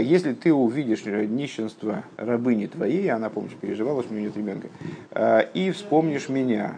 если 0.00 0.32
ты 0.32 0.52
увидишь 0.52 1.04
нищенство 1.04 2.04
рабыни 2.16 2.66
твоей, 2.66 3.10
она, 3.10 3.30
помнишь, 3.30 3.56
переживала, 3.60 4.04
что 4.04 4.12
у 4.12 4.16
нее 4.16 4.26
нет 4.26 4.36
ребенка, 4.36 4.68
и 5.54 5.72
вспомнишь 5.72 6.28
меня, 6.28 6.76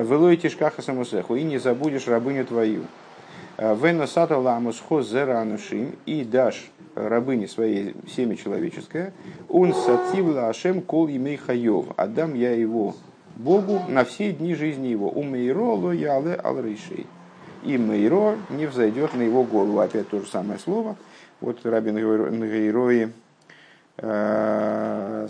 Велой 0.00 0.36
тишкаха 0.36 0.82
самусеху, 0.82 1.36
и 1.36 1.42
не 1.42 1.58
забудешь 1.58 2.06
рабыню 2.06 2.46
твою. 2.46 2.84
Вена 3.58 4.06
сата 4.06 4.38
ламусхо 4.38 5.02
зеранушим, 5.02 5.96
и 6.06 6.24
дашь 6.24 6.70
рабыне 6.94 7.48
своей 7.48 7.94
семя 8.14 8.36
человеческое, 8.36 9.12
он 9.48 9.74
сативла 9.74 10.48
ашем 10.48 10.80
кол 10.80 11.08
имей 11.08 11.36
хайов, 11.36 11.86
отдам 11.96 12.34
я 12.34 12.52
его 12.52 12.94
Богу 13.36 13.80
на 13.88 14.04
все 14.04 14.32
дни 14.32 14.54
жизни 14.54 14.88
его. 14.88 15.08
У 15.10 15.22
Мейро 15.22 15.74
лояле 15.74 16.38
ал 16.42 16.58
И 17.64 17.78
Мейро 17.78 18.36
не 18.50 18.66
взойдет 18.66 19.14
на 19.14 19.22
его 19.22 19.42
голову. 19.44 19.80
Опять 19.80 20.08
то 20.08 20.20
же 20.20 20.26
самое 20.26 20.58
слово. 20.58 20.96
Вот 21.40 21.64
Рабин 21.64 21.96
Гейрои, 21.96 23.12
э, 23.96 25.28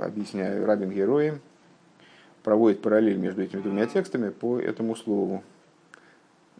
объясняю, 0.00 0.66
Рабин 0.66 0.90
Герои, 0.90 1.40
проводит 2.44 2.82
параллель 2.82 3.16
между 3.16 3.42
этими 3.42 3.60
двумя 3.60 3.86
текстами 3.86 4.28
по 4.28 4.60
этому 4.60 4.94
слову. 4.94 5.42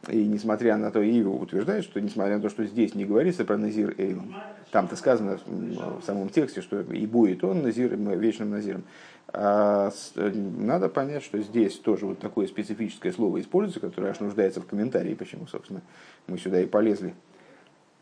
И 0.09 0.27
несмотря 0.27 0.77
на 0.77 0.91
то, 0.91 1.01
и 1.01 1.23
утверждает, 1.23 1.85
что 1.85 2.01
несмотря 2.01 2.37
на 2.37 2.43
то, 2.43 2.51
что 2.51 2.65
здесь 2.65 2.95
не 2.95 3.05
говорится 3.05 3.45
про 3.45 3.57
Назир 3.57 3.95
Эйлом, 3.97 4.35
там-то 4.71 4.97
сказано 4.97 5.39
в 5.47 6.03
самом 6.03 6.29
тексте, 6.29 6.61
что 6.61 6.81
и 6.81 7.07
будет 7.07 7.45
он 7.45 7.63
Назир, 7.63 7.97
вечным 7.97 8.51
Назиром. 8.51 8.85
А 9.29 9.93
надо 10.17 10.89
понять, 10.89 11.23
что 11.23 11.41
здесь 11.41 11.79
тоже 11.79 12.07
вот 12.07 12.19
такое 12.19 12.47
специфическое 12.47 13.13
слово 13.13 13.41
используется, 13.41 13.81
которое 13.81 14.09
аж 14.11 14.21
нуждается 14.21 14.61
в 14.61 14.67
комментарии, 14.67 15.15
почему, 15.15 15.47
собственно, 15.47 15.81
мы 16.27 16.39
сюда 16.39 16.61
и 16.61 16.67
полезли. 16.67 17.15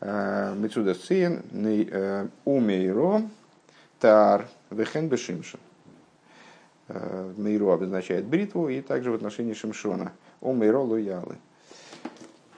А, 0.01 0.53
Мецуда 0.55 0.95
Сиен, 0.95 1.41
э, 1.53 2.27
Умейро, 2.43 3.23
Тар, 3.99 4.47
Вехен 4.69 5.07
Бешимшин. 5.07 5.59
Э, 6.89 7.31
Мейру 7.37 7.69
обозначает 7.71 8.25
бритву, 8.25 8.69
и 8.69 8.81
также 8.81 9.11
в 9.11 9.15
отношении 9.15 9.53
Шимшона. 9.53 10.11
О 10.41 10.51
Мейро 10.51 10.79
лоялы. 10.79 11.37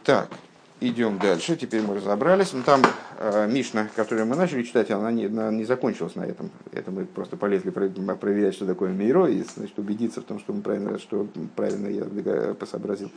Так, 0.04 0.30
идем 0.80 1.20
дальше. 1.20 1.56
Теперь 1.56 1.84
мы 1.84 1.96
разобрались. 1.96 2.54
Ну, 2.54 2.64
там 2.64 2.82
э, 3.20 3.48
Мишна, 3.48 3.88
которую 3.96 4.26
мы 4.26 4.36
начали 4.36 4.64
читать, 4.64 4.90
она 4.90 5.12
не, 5.12 5.26
она 5.26 5.52
не 5.52 5.64
закончилась 5.64 6.16
на 6.16 6.24
этом. 6.24 6.50
Это 6.72 6.90
мы 6.90 7.06
просто 7.06 7.38
полезли 7.38 7.70
проверять, 7.70 8.56
что 8.56 8.66
такое 8.66 8.92
Мейро, 8.92 9.28
и 9.28 9.44
значит, 9.44 9.78
убедиться 9.78 10.22
в 10.22 10.24
том, 10.24 10.40
что, 10.40 10.54
мы 10.54 10.62
правильно, 10.62 10.98
что 10.98 11.28
правильно 11.56 11.88
я 11.88 12.56
сообразил. 12.66 13.12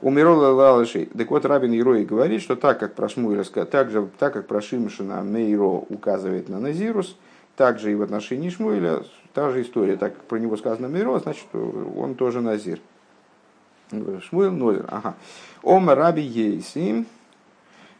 У 0.00 0.10
Мейро 0.10 0.30
лалышей. 0.30 1.06
Так 1.06 1.30
вот, 1.30 1.44
Рабин 1.44 1.72
Ерой 1.72 2.04
говорит, 2.04 2.42
что 2.42 2.54
так 2.54 2.78
как 2.78 2.94
про 2.94 3.08
Шмуэля, 3.08 3.42
так, 3.44 3.90
же, 3.90 4.08
так 4.18 4.32
как 4.32 4.46
про 4.46 4.60
Шимшина 4.60 5.22
Мейро 5.22 5.84
указывает 5.88 6.48
на 6.48 6.60
Назирус, 6.60 7.16
также 7.56 7.90
и 7.90 7.94
в 7.94 8.02
отношении 8.02 8.50
Шмуэля 8.50 9.02
Та 9.34 9.50
же 9.50 9.62
история, 9.62 9.96
так 9.96 10.14
про 10.24 10.38
него 10.38 10.56
сказано 10.56 10.86
Миро, 10.86 11.18
значит, 11.18 11.46
он 11.52 12.14
тоже 12.14 12.40
Назир. 12.40 12.80
Шмуэл 13.90 14.52
Нозир. 14.52 14.86
Ага. 14.88 15.14
Ома 15.62 15.96
Раби 15.96 16.22
Ейси, 16.22 17.04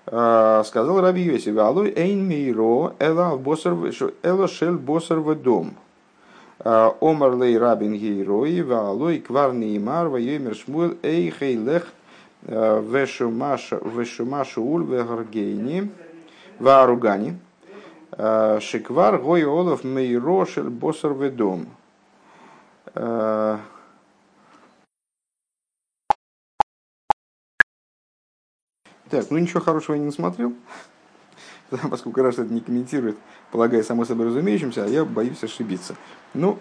а, 0.06 0.62
сказал 0.64 1.00
Раби 1.00 1.22
Йоси, 1.22 1.50
Алой 1.56 1.92
Эйн 1.96 2.26
Миро, 2.26 2.94
Эла 3.00 4.48
Шель 4.48 4.76
Босар 4.76 5.20
Дом. 5.34 5.74
А, 6.60 6.94
Омар 7.00 7.34
Лей 7.36 7.58
Рабин 7.58 7.94
Гейрои, 7.94 8.60
Валой 8.60 9.18
Кварни 9.18 9.76
Имар, 9.76 10.08
Вайомер 10.08 10.54
Шмуэл, 10.54 10.96
Эй 11.02 11.30
Хейлех, 11.30 11.88
а, 12.46 12.80
Вешумашу 12.80 14.62
Уль, 14.62 14.84
Вегаргейни, 14.84 15.90
Вааругани. 16.60 17.38
Э, 18.16 18.60
Шиквар 18.60 19.18
гой 19.18 19.44
олов 19.44 19.82
мейрошель 19.82 20.68
босар 20.68 21.14
ведом. 21.14 21.66
Э, 22.94 23.58
Так, 29.10 29.30
ну 29.30 29.38
ничего 29.38 29.60
хорошего 29.60 29.94
я 29.94 30.00
не 30.00 30.06
насмотрел, 30.06 30.54
поскольку 31.90 32.22
Раша 32.22 32.42
это 32.42 32.52
не 32.52 32.60
комментирует, 32.60 33.16
полагая 33.52 33.82
само 33.82 34.04
собой 34.04 34.26
разумеющимся, 34.26 34.84
а 34.84 34.88
я 34.88 35.04
боюсь 35.04 35.44
ошибиться. 35.44 35.94
Ну, 36.32 36.58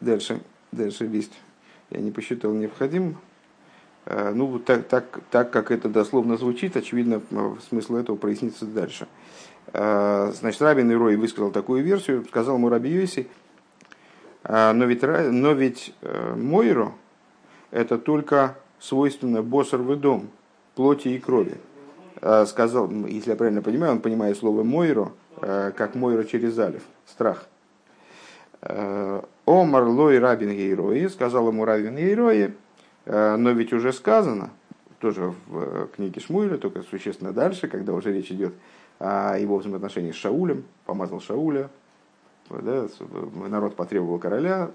дальше, 0.00 0.42
дальше 0.72 1.06
лист. 1.06 1.32
Я 1.90 2.00
не 2.00 2.10
посчитал 2.10 2.52
необходимым. 2.54 3.18
Э, 4.06 4.32
ну, 4.34 4.58
так, 4.58 4.88
так, 4.88 5.20
так 5.30 5.52
как 5.52 5.70
это 5.70 5.88
дословно 5.88 6.36
звучит, 6.36 6.76
очевидно, 6.76 7.20
смысл 7.68 7.96
этого 7.96 8.16
прояснится 8.16 8.64
дальше. 8.64 9.06
Э, 9.68 10.32
значит, 10.34 10.60
Рабин 10.62 10.90
Ирой 10.92 11.16
высказал 11.16 11.50
такую 11.50 11.82
версию, 11.82 12.24
сказал 12.28 12.56
ему 12.56 12.68
Раби 12.68 12.90
Йоси, 12.90 13.28
«Э, 14.44 14.72
но 14.72 14.84
ведь, 14.84 15.02
но 15.02 15.52
ведь 15.52 15.94
Мойро– 16.36 16.92
это 17.70 17.98
только 17.98 18.56
свойственно 18.78 19.42
босор 19.42 19.80
дом, 19.96 20.28
плоти 20.74 21.08
и 21.08 21.18
крови. 21.18 21.56
Сказал, 22.46 22.88
если 23.06 23.30
я 23.30 23.36
правильно 23.36 23.62
понимаю, 23.62 23.92
он 23.92 24.00
понимает 24.00 24.36
слово 24.36 24.62
Мойро, 24.62 25.10
как 25.40 25.96
Мойро 25.96 26.22
через 26.22 26.54
залив, 26.54 26.82
страх. 27.04 27.46
Омар 28.60 29.84
лой 29.88 30.20
рабин 30.20 30.50
гейрои, 30.52 31.08
сказал 31.08 31.48
ему 31.48 31.64
рабин 31.64 31.96
гейрои, 31.96 32.54
Э, 33.04 33.36
но 33.36 33.50
ведь 33.50 33.72
уже 33.72 33.92
сказано, 33.92 34.50
тоже 35.00 35.34
в 35.46 35.58
э, 35.58 35.86
книге 35.94 36.20
Шмуэля, 36.20 36.56
только 36.56 36.82
существенно 36.82 37.32
дальше, 37.32 37.68
когда 37.68 37.92
уже 37.92 38.12
речь 38.12 38.30
идет 38.30 38.54
о 38.54 38.56
его 39.00 39.58
взаимоотношениях 39.58 40.14
с 40.14 40.18
Шаулем, 40.18 40.64
помазал 40.86 41.20
Шауля, 41.20 41.70
да, 42.50 42.86
народ 43.48 43.76
потребовал 43.76 44.18
короля, 44.18 44.70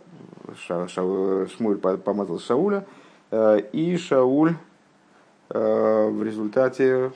Ша, 0.56 0.88
Ша, 0.88 1.02
Шмуэль 1.48 1.78
помазал 1.78 2.40
Шауля, 2.40 2.86
э, 3.32 3.60
и 3.72 3.98
Шауль 3.98 4.56
в 5.50 6.24
результате 6.24 7.14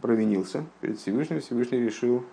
провинился 0.00 0.64
перед 0.80 0.98
Всевышним, 0.98 1.40
Всевышний 1.40 1.78
решил 1.78 2.24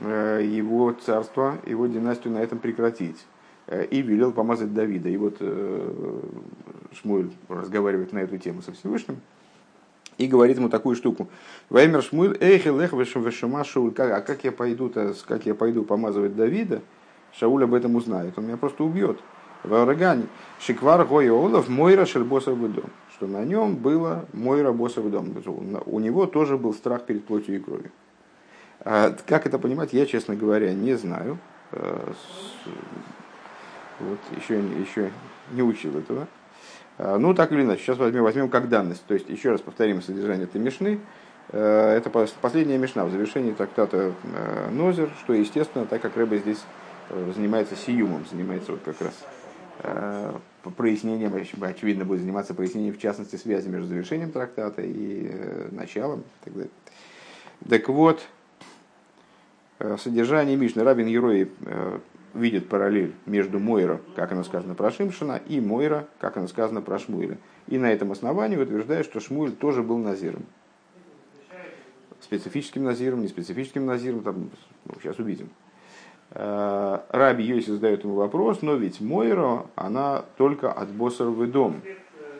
его 0.00 0.92
царство, 0.92 1.58
его 1.64 1.86
династию 1.86 2.34
на 2.34 2.38
этом 2.38 2.58
прекратить. 2.58 3.24
Э, 3.68 3.84
и 3.84 4.00
велел 4.00 4.32
помазать 4.32 4.72
Давида. 4.72 5.08
И 5.08 5.16
вот 5.16 5.36
э, 5.40 6.20
Шмуэль 6.92 7.32
разговаривает 7.48 8.12
на 8.12 8.20
эту 8.20 8.38
тему 8.38 8.62
со 8.62 8.72
Всевышним 8.72 9.20
и 10.18 10.26
говорит 10.26 10.56
ему 10.56 10.68
такую 10.68 10.96
штуку. 10.96 11.28
Ваймер 11.70 12.02
Шмуэль, 12.02 12.36
эхи 12.40 12.68
лех 12.68 12.92
вешума 12.92 13.64
Шауль. 13.64 13.92
А 13.98 14.20
как 14.20 14.44
я 14.44 14.52
пойду 14.52 14.92
как 15.26 15.46
я 15.46 15.54
пойду 15.54 15.82
помазывать 15.84 16.36
Давида, 16.36 16.82
Шауль 17.32 17.64
об 17.64 17.74
этом 17.74 17.96
узнает. 17.96 18.36
Он 18.38 18.46
меня 18.46 18.56
просто 18.56 18.84
убьет. 18.84 19.18
В 19.62 19.74
Арагане. 19.74 20.26
Шиквар 20.60 21.04
Гоя 21.04 21.32
Олов 21.32 21.68
Мойра 21.68 22.06
Шербосов 22.06 22.58
дом. 22.58 22.90
Что 23.14 23.26
на 23.26 23.44
нем 23.44 23.76
было 23.76 24.26
Мойра 24.32 24.72
Босов 24.72 25.10
дом. 25.10 25.34
У 25.86 26.00
него 26.00 26.26
тоже 26.26 26.56
был 26.56 26.72
страх 26.72 27.04
перед 27.04 27.24
плотью 27.24 27.56
и 27.56 27.58
кровью. 27.58 27.90
А 28.80 29.16
как 29.26 29.46
это 29.46 29.58
понимать, 29.58 29.92
я, 29.92 30.06
честно 30.06 30.36
говоря, 30.36 30.72
не 30.72 30.94
знаю. 30.94 31.38
Э, 31.72 32.12
вот, 33.98 34.18
еще, 34.36 34.60
еще 34.80 35.10
не 35.52 35.62
учил 35.62 35.98
этого. 35.98 36.28
А, 36.98 37.18
ну, 37.18 37.34
так 37.34 37.52
или 37.52 37.62
иначе, 37.62 37.82
сейчас 37.82 37.98
возьмем, 37.98 38.22
возьмем 38.22 38.48
как 38.48 38.68
данность. 38.68 39.04
То 39.06 39.14
есть, 39.14 39.28
еще 39.28 39.50
раз 39.50 39.60
повторим 39.60 40.02
содержание 40.02 40.44
этой 40.44 40.60
мешны. 40.60 41.00
Э, 41.50 41.94
это 41.96 42.10
последняя 42.10 42.78
мешна 42.78 43.04
в 43.04 43.10
завершении 43.10 43.52
трактата 43.52 44.12
э, 44.24 44.70
Нозер, 44.70 45.10
что 45.20 45.32
естественно, 45.32 45.86
так 45.86 46.02
как 46.02 46.16
Рэба 46.16 46.38
здесь 46.38 46.62
э, 47.10 47.32
занимается 47.34 47.76
сиюмом, 47.76 48.24
занимается 48.30 48.72
вот 48.72 48.80
как 48.84 48.96
раз 49.00 49.14
прояснением, 50.74 51.34
очевидно, 51.60 52.06
будет 52.06 52.20
заниматься 52.20 52.54
прояснением, 52.54 52.94
в 52.94 52.98
частности, 52.98 53.36
связи 53.36 53.68
между 53.68 53.88
завершением 53.88 54.32
трактата 54.32 54.80
и 54.82 55.30
началом. 55.70 56.20
И 56.20 56.44
так, 56.44 56.54
далее. 56.54 56.70
так 57.68 57.88
вот, 57.90 58.22
содержание 59.98 60.56
Мишны 60.56 60.82
Рабин 60.82 61.08
Герой 61.08 61.50
видит 62.36 62.68
параллель 62.68 63.14
между 63.26 63.58
Мойра, 63.58 64.00
как 64.14 64.32
оно 64.32 64.44
сказано 64.44 64.74
про 64.74 64.90
Шимшина, 64.90 65.40
и 65.46 65.60
Мойра, 65.60 66.06
как 66.18 66.36
оно 66.36 66.48
сказано 66.48 66.82
про 66.82 66.98
Шмуэля. 66.98 67.38
И 67.66 67.78
на 67.78 67.92
этом 67.92 68.12
основании 68.12 68.56
утверждает, 68.56 69.06
что 69.06 69.20
Шмуэль 69.20 69.52
тоже 69.52 69.82
был 69.82 69.98
назиром. 69.98 70.44
Специфическим 72.20 72.84
назиром, 72.84 73.20
не 73.22 73.28
специфическим 73.28 73.86
назиром, 73.86 74.22
там, 74.22 74.50
ну, 74.84 74.94
сейчас 75.02 75.18
увидим. 75.18 75.50
Э, 76.30 77.00
Раби 77.10 77.44
Йоси 77.44 77.70
задает 77.70 78.04
ему 78.04 78.14
вопрос, 78.14 78.62
но 78.62 78.74
ведь 78.74 79.00
Мойра, 79.00 79.66
она 79.74 80.24
только 80.36 80.72
от 80.72 80.90
Босоровый 80.90 81.48
дом. 81.48 81.82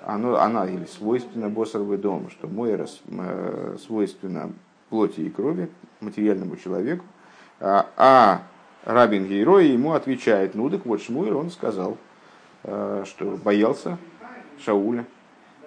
Она, 0.03 0.43
она 0.43 0.67
или 0.67 0.85
свойственна 0.85 1.49
Босоровый 1.49 1.99
дом, 1.99 2.31
что 2.31 2.49
Мойра 2.49 2.87
э, 3.07 3.77
свойственна 3.85 4.53
плоти 4.89 5.21
и 5.21 5.31
крови, 5.31 5.69
материальному 6.01 6.57
человеку, 6.57 7.05
а, 7.61 7.87
а 7.97 8.43
Рабин 8.87 9.27
Гейрой 9.27 9.67
ему 9.67 9.95
отвечает, 9.95 10.55
ну 10.55 10.71
так 10.71 10.87
вот 10.87 11.03
Шмуэль, 11.03 11.35
он 11.35 11.51
сказал, 11.51 11.99
э, 12.63 13.03
что 13.05 13.37
боялся 13.43 13.99
Шауля, 14.65 15.05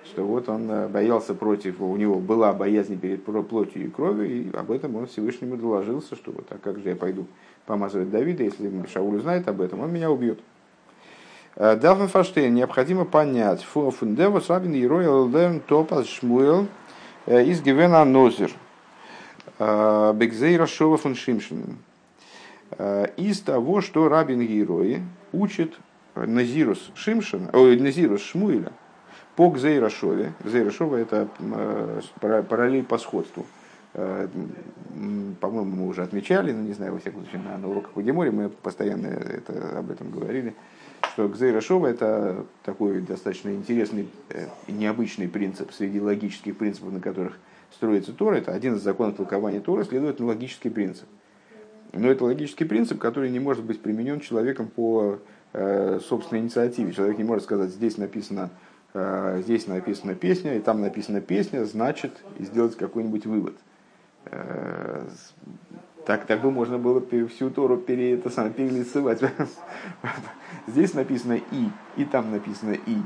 что 0.05 0.23
вот 0.23 0.47
он 0.47 0.71
э, 0.71 0.87
боялся 0.87 1.33
против, 1.33 1.81
у 1.81 1.97
него 1.97 2.15
была 2.15 2.53
боязнь 2.53 2.97
перед 2.97 3.25
плотью 3.25 3.85
и 3.85 3.89
кровью, 3.89 4.31
и 4.31 4.55
об 4.55 4.71
этом 4.71 4.95
он 4.95 5.07
Всевышнему 5.07 5.57
доложился, 5.57 6.15
что 6.15 6.31
вот, 6.31 6.47
а 6.51 6.57
как 6.59 6.79
же 6.79 6.87
я 6.87 6.95
пойду 6.95 7.27
помазывать 7.65 8.09
Давида, 8.09 8.43
если 8.43 8.71
Шауль 8.87 9.17
узнает 9.17 9.49
об 9.49 9.59
этом, 9.59 9.81
он 9.81 9.91
меня 9.91 10.09
убьет. 10.09 10.39
Э, 11.57 11.75
Далфен 11.75 12.07
Фаштейн 12.07 12.53
необходимо 12.53 13.03
понять, 13.03 13.63
фундевус 13.63 14.49
Рабин 14.49 14.71
Герой 14.71 15.03
Элдерн 15.03 15.59
Топас 15.59 16.07
Шмуэл 16.07 16.67
из 17.27 17.61
Гивена 17.61 18.05
Нозер. 18.05 18.51
Бекзейра 19.59 20.67
Шова 20.67 20.95
фон 20.95 21.15
Шимшин. 21.15 21.79
Э, 23.19 23.21
из 23.21 23.41
того, 23.41 23.81
что 23.81 24.07
Рабин 24.09 24.41
Герои 24.45 25.01
учит 25.31 25.75
Назирус 26.15 26.91
Шимшина, 26.95 27.49
ой, 27.53 27.79
Назирус 27.79 28.21
Шмуиля 28.21 28.71
по 29.35 29.49
Гзейрашове. 29.49 30.33
Гзейрашова 30.43 30.97
это 30.97 31.27
э, 31.39 32.01
параллель 32.19 32.83
по 32.83 32.97
сходству. 32.97 33.45
Э, 33.93 34.27
по-моему, 35.39 35.75
мы 35.75 35.87
уже 35.87 36.03
отмечали, 36.03 36.51
но 36.51 36.61
не 36.61 36.73
знаю, 36.73 36.93
во 36.93 36.99
всяком 36.99 37.21
случае, 37.21 37.41
на, 37.41 37.57
на 37.57 37.69
уроках 37.69 37.95
у 37.95 38.01
Демори 38.01 38.31
мы 38.31 38.49
постоянно 38.49 39.07
это, 39.07 39.79
об 39.79 39.91
этом 39.91 40.11
говорили, 40.11 40.55
что 41.13 41.27
Гзейрашова 41.27 41.87
это 41.87 42.45
такой 42.63 43.01
достаточно 43.01 43.49
интересный 43.49 44.09
и 44.67 44.71
необычный 44.71 45.27
принцип 45.27 45.71
среди 45.71 46.01
логических 46.01 46.57
принципов, 46.57 46.93
на 46.93 46.99
которых 46.99 47.37
строится 47.73 48.13
Тора. 48.13 48.35
Это 48.35 48.51
один 48.51 48.75
из 48.75 48.81
законов 48.81 49.15
толкования 49.15 49.61
Тора, 49.61 49.85
на 49.91 50.25
логический 50.25 50.69
принцип. 50.69 51.07
Но 51.93 52.07
это 52.09 52.23
логический 52.23 52.65
принцип, 52.65 52.99
который 52.99 53.31
не 53.31 53.39
может 53.39 53.63
быть 53.63 53.81
применен 53.81 54.19
человеком 54.19 54.67
по 54.67 55.19
э, 55.53 55.99
собственной 56.07 56.41
инициативе. 56.41 56.93
Человек 56.93 57.17
не 57.17 57.23
может 57.23 57.43
сказать, 57.43 57.71
здесь 57.71 57.97
написано, 57.97 58.51
э, 58.93 59.41
здесь 59.43 59.67
написана 59.67 60.15
песня, 60.15 60.55
и 60.55 60.59
там 60.59 60.81
написана 60.81 61.21
песня, 61.21 61.65
значит, 61.65 62.11
сделать 62.37 62.75
какой-нибудь 62.75 63.25
вывод. 63.25 63.55
Э, 64.25 65.07
так, 66.05 66.25
так 66.25 66.41
бы 66.41 66.51
можно 66.51 66.77
было 66.77 67.03
всю 67.27 67.49
Тору 67.49 67.77
пере, 67.77 68.15
это 68.15 68.29
самое, 68.29 68.53
перелицевать. 68.53 69.21
Здесь 70.67 70.93
написано 70.93 71.39
«и», 71.51 71.69
и 71.97 72.05
там 72.05 72.31
написано 72.31 72.75
«и». 72.85 72.97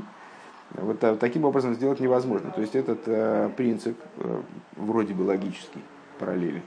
Вот 0.70 1.00
таким 1.20 1.44
образом 1.44 1.74
сделать 1.74 2.00
невозможно. 2.00 2.50
То 2.50 2.60
есть 2.60 2.74
этот 2.74 3.00
э, 3.06 3.50
принцип 3.56 3.96
э, 4.16 4.40
вроде 4.76 5.14
бы 5.14 5.22
логический, 5.22 5.82
параллели, 6.18 6.62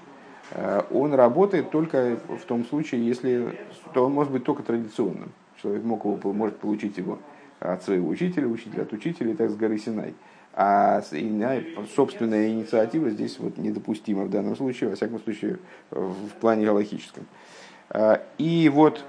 он 0.92 1.14
работает 1.14 1.72
только 1.72 2.18
в 2.28 2.46
том 2.46 2.66
случае, 2.66 3.06
если 3.06 3.58
то 3.94 4.06
он 4.06 4.14
может 4.14 4.32
быть 4.32 4.44
только 4.44 4.64
традиционным. 4.64 5.32
Человек 5.62 5.84
мог 5.84 6.06
его, 6.06 6.34
может 6.34 6.58
получить 6.58 6.98
его 6.98 7.20
от 7.60 7.84
своего 7.84 8.08
учителя, 8.08 8.48
учителя 8.48 8.84
от 8.84 8.94
учителя, 8.94 9.32
и 9.32 9.36
так 9.36 9.50
с 9.50 9.56
горы 9.56 9.78
Синай. 9.78 10.14
А 10.54 11.04
собственная 11.96 12.50
инициатива 12.50 13.10
здесь 13.10 13.38
вот 13.40 13.58
недопустима 13.58 14.24
в 14.24 14.30
данном 14.30 14.56
случае, 14.56 14.90
во 14.90 14.96
всяком 14.96 15.20
случае, 15.20 15.60
в 15.92 16.30
плане 16.40 16.66
галактическом. 16.66 17.28
Э, 17.90 18.20
и 18.40 18.70
вот 18.74 19.06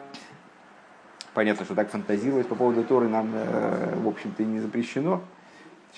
понятно, 1.32 1.64
что 1.64 1.74
так 1.74 1.90
фантазировать 1.90 2.48
по 2.48 2.54
поводу 2.54 2.84
Торы 2.84 3.08
нам, 3.08 3.30
э, 3.32 3.94
в 4.02 4.08
общем-то, 4.08 4.44
не 4.44 4.60
запрещено. 4.60 5.22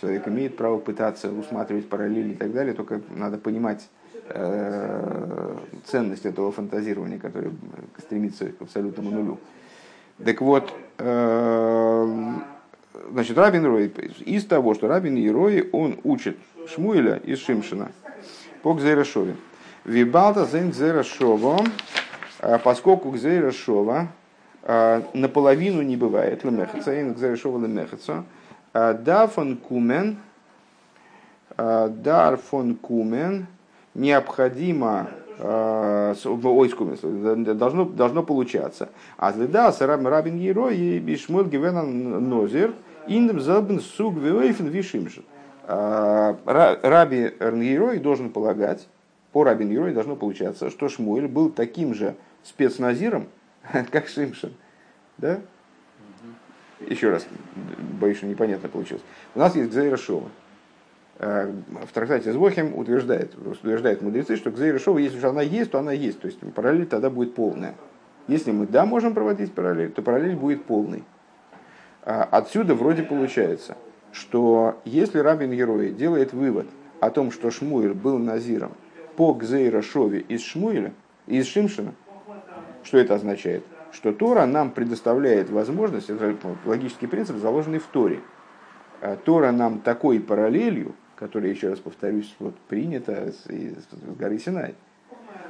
Человек 0.00 0.28
имеет 0.28 0.56
право 0.56 0.78
пытаться 0.78 1.32
усматривать 1.32 1.88
параллели 1.88 2.32
и 2.32 2.36
так 2.36 2.52
далее, 2.52 2.72
только 2.72 3.00
надо 3.10 3.36
понимать, 3.36 3.88
Э, 3.99 3.99
ценность 5.86 6.24
этого 6.24 6.52
фантазирования, 6.52 7.18
которое 7.18 7.52
стремится 7.98 8.46
к 8.46 8.62
абсолютному 8.62 9.10
нулю. 9.10 9.38
Так 10.24 10.40
вот, 10.40 10.72
э, 10.98 12.34
значит, 13.10 13.38
Рабин 13.38 13.64
Рой, 13.64 13.86
из 14.26 14.44
того, 14.44 14.74
что 14.74 14.86
Рабин 14.88 15.16
Ирой, 15.16 15.68
он 15.72 15.98
учит 16.04 16.36
Шмуэля 16.68 17.16
из 17.16 17.38
Шимшина 17.38 17.90
по 18.62 18.74
Гзейрашове. 18.74 19.36
Вибалта 19.84 20.44
зен 20.44 20.70
Гзейрашова, 20.70 21.64
э, 22.40 22.58
поскольку 22.62 23.10
Гзейрашова 23.10 24.08
наполовину 25.14 25.80
не 25.80 25.96
бывает, 25.96 26.44
лемехаца, 26.44 26.92
и 26.92 27.02
Гзейрашова 27.10 27.64
лемехаца, 27.64 28.24
дафан 28.74 29.56
кумен, 29.56 30.18
дар 31.56 32.36
фон 32.36 32.74
кумен 32.74 33.46
необходимо 33.94 35.10
ой, 35.42 36.68
должно, 37.54 37.84
должно 37.86 38.22
получаться. 38.22 38.90
А 39.16 39.32
да, 39.32 39.74
рабин 39.80 40.38
герой 40.38 40.76
и 40.76 40.98
бишмуэл 40.98 41.46
гивенан 41.46 42.28
нозер, 42.28 42.74
индем 43.06 43.40
забен 43.40 43.80
суг 43.80 44.16
вейфен 44.16 44.68
вишимшин. 44.68 45.24
Раби 45.66 47.32
Эрнгерой 47.38 47.98
должен 47.98 48.30
полагать, 48.30 48.86
по 49.32 49.44
Раби 49.44 49.64
Эрнгерой 49.64 49.92
должно 49.92 50.16
получаться, 50.16 50.70
что 50.70 50.88
Шмуэль 50.88 51.28
был 51.28 51.50
таким 51.50 51.94
же 51.94 52.16
спецназиром, 52.42 53.28
как 53.90 54.08
Шимшин. 54.08 54.52
Да? 55.18 55.40
Еще 56.80 57.10
раз, 57.10 57.26
боюсь, 58.00 58.16
что 58.16 58.26
непонятно 58.26 58.68
получилось. 58.68 59.02
У 59.34 59.38
нас 59.38 59.54
есть 59.54 59.70
Гзейра 59.70 59.96
Шова. 59.96 60.28
Э, 61.22 61.52
в 61.86 61.92
трактате 61.92 62.32
Звохим 62.32 62.74
утверждает, 62.74 63.34
утверждает 63.36 64.00
мудрецы, 64.00 64.36
что 64.36 64.50
Гзейра 64.50 64.78
Шова, 64.78 64.96
если 64.96 65.18
уж 65.18 65.24
она 65.24 65.42
есть, 65.42 65.70
то 65.70 65.78
она 65.78 65.92
есть. 65.92 66.18
То 66.18 66.26
есть 66.26 66.40
параллель 66.54 66.86
тогда 66.86 67.10
будет 67.10 67.34
полная. 67.34 67.74
Если 68.26 68.52
мы 68.52 68.66
да 68.66 68.86
можем 68.86 69.12
проводить 69.12 69.52
параллель, 69.52 69.92
то 69.92 70.00
параллель 70.00 70.34
будет 70.34 70.64
полной. 70.64 71.04
А 72.02 72.26
отсюда 72.30 72.74
вроде 72.74 73.02
получается, 73.02 73.76
что 74.12 74.80
если 74.86 75.18
Рабин 75.18 75.52
Герой 75.52 75.90
делает 75.90 76.32
вывод 76.32 76.66
о 77.00 77.10
том, 77.10 77.32
что 77.32 77.50
Шмуэль 77.50 77.92
был 77.92 78.16
назиром 78.16 78.72
по 79.16 79.34
Гзейра 79.34 79.80
из 79.80 80.42
Шмуэля, 80.42 80.94
из 81.26 81.46
Шимшина, 81.46 81.92
что 82.82 82.96
это 82.96 83.14
означает? 83.14 83.62
Что 83.92 84.14
Тора 84.14 84.46
нам 84.46 84.70
предоставляет 84.70 85.50
возможность, 85.50 86.08
это 86.08 86.34
логический 86.64 87.08
принцип, 87.08 87.36
заложенный 87.36 87.78
в 87.78 87.86
Торе. 87.88 88.20
А 89.02 89.16
Тора 89.16 89.50
нам 89.50 89.80
такой 89.80 90.18
параллелью, 90.18 90.94
которая, 91.20 91.50
еще 91.50 91.68
раз 91.68 91.78
повторюсь, 91.78 92.34
вот, 92.38 92.56
принята 92.68 93.30
с, 93.30 93.44
с 93.44 94.16
горы 94.18 94.38
Синай, 94.38 94.74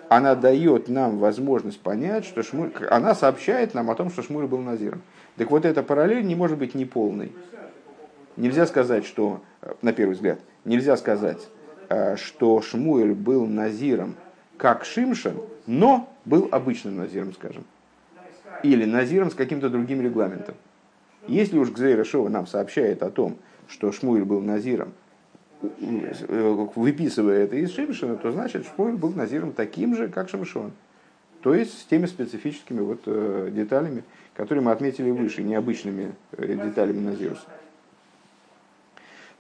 она 0.09 0.35
дает 0.35 0.89
нам 0.89 1.19
возможность 1.19 1.81
понять, 1.81 2.25
что 2.25 2.43
Шмуль, 2.43 2.73
она 2.91 3.15
сообщает 3.15 3.73
нам 3.73 3.89
о 3.89 3.95
том, 3.95 4.11
что 4.11 4.23
Шмуль 4.23 4.47
был 4.47 4.59
назиром. 4.59 5.01
Так 5.37 5.53
вот, 5.53 5.65
эта 5.65 5.85
параллель 5.85 6.27
не 6.27 6.35
может 6.35 6.59
быть 6.59 6.75
неполной. 6.75 7.33
Нельзя 8.37 8.67
сказать, 8.67 9.07
что, 9.07 9.43
на 9.81 9.93
первый 9.93 10.15
взгляд, 10.15 10.41
нельзя 10.65 10.97
сказать, 10.97 11.49
э, 11.89 12.17
что 12.17 12.61
Шмуэль 12.61 13.15
был 13.15 13.47
назиром, 13.47 14.17
как 14.57 14.85
Шимшин, 14.85 15.37
но 15.67 16.13
был 16.25 16.49
обычным 16.51 16.97
назиром, 16.97 17.33
скажем. 17.33 17.65
Или 18.65 18.85
назиром 18.85 19.31
с 19.31 19.35
каким-то 19.35 19.71
другим 19.71 20.03
регламентом. 20.03 20.57
Если 21.29 21.57
уж 21.59 21.71
Гзейра 21.71 22.03
Шова 22.03 22.29
нам 22.29 22.49
сообщает 22.49 23.05
о 23.05 23.11
том, 23.11 23.37
что 23.69 23.93
Шмуэль 23.93 24.25
был 24.25 24.41
назиром, 24.41 24.93
выписывая 25.61 27.45
это 27.45 27.57
из 27.57 27.73
Шимшина, 27.75 28.17
то 28.17 28.33
значит 28.33 28.67
Шмуэль 28.67 28.97
был 28.97 29.11
назиром 29.11 29.53
таким 29.53 29.95
же, 29.95 30.09
как 30.09 30.29
Шимшон. 30.29 30.73
То 31.43 31.55
есть 31.55 31.81
с 31.81 31.85
теми 31.85 32.07
специфическими 32.07 32.81
вот, 32.81 33.03
э, 33.07 33.51
деталями, 33.53 34.05
которые 34.35 34.65
мы 34.65 34.73
отметили 34.73 35.11
выше, 35.11 35.43
необычными 35.43 36.15
деталями 36.37 37.01
назируса. 37.01 37.47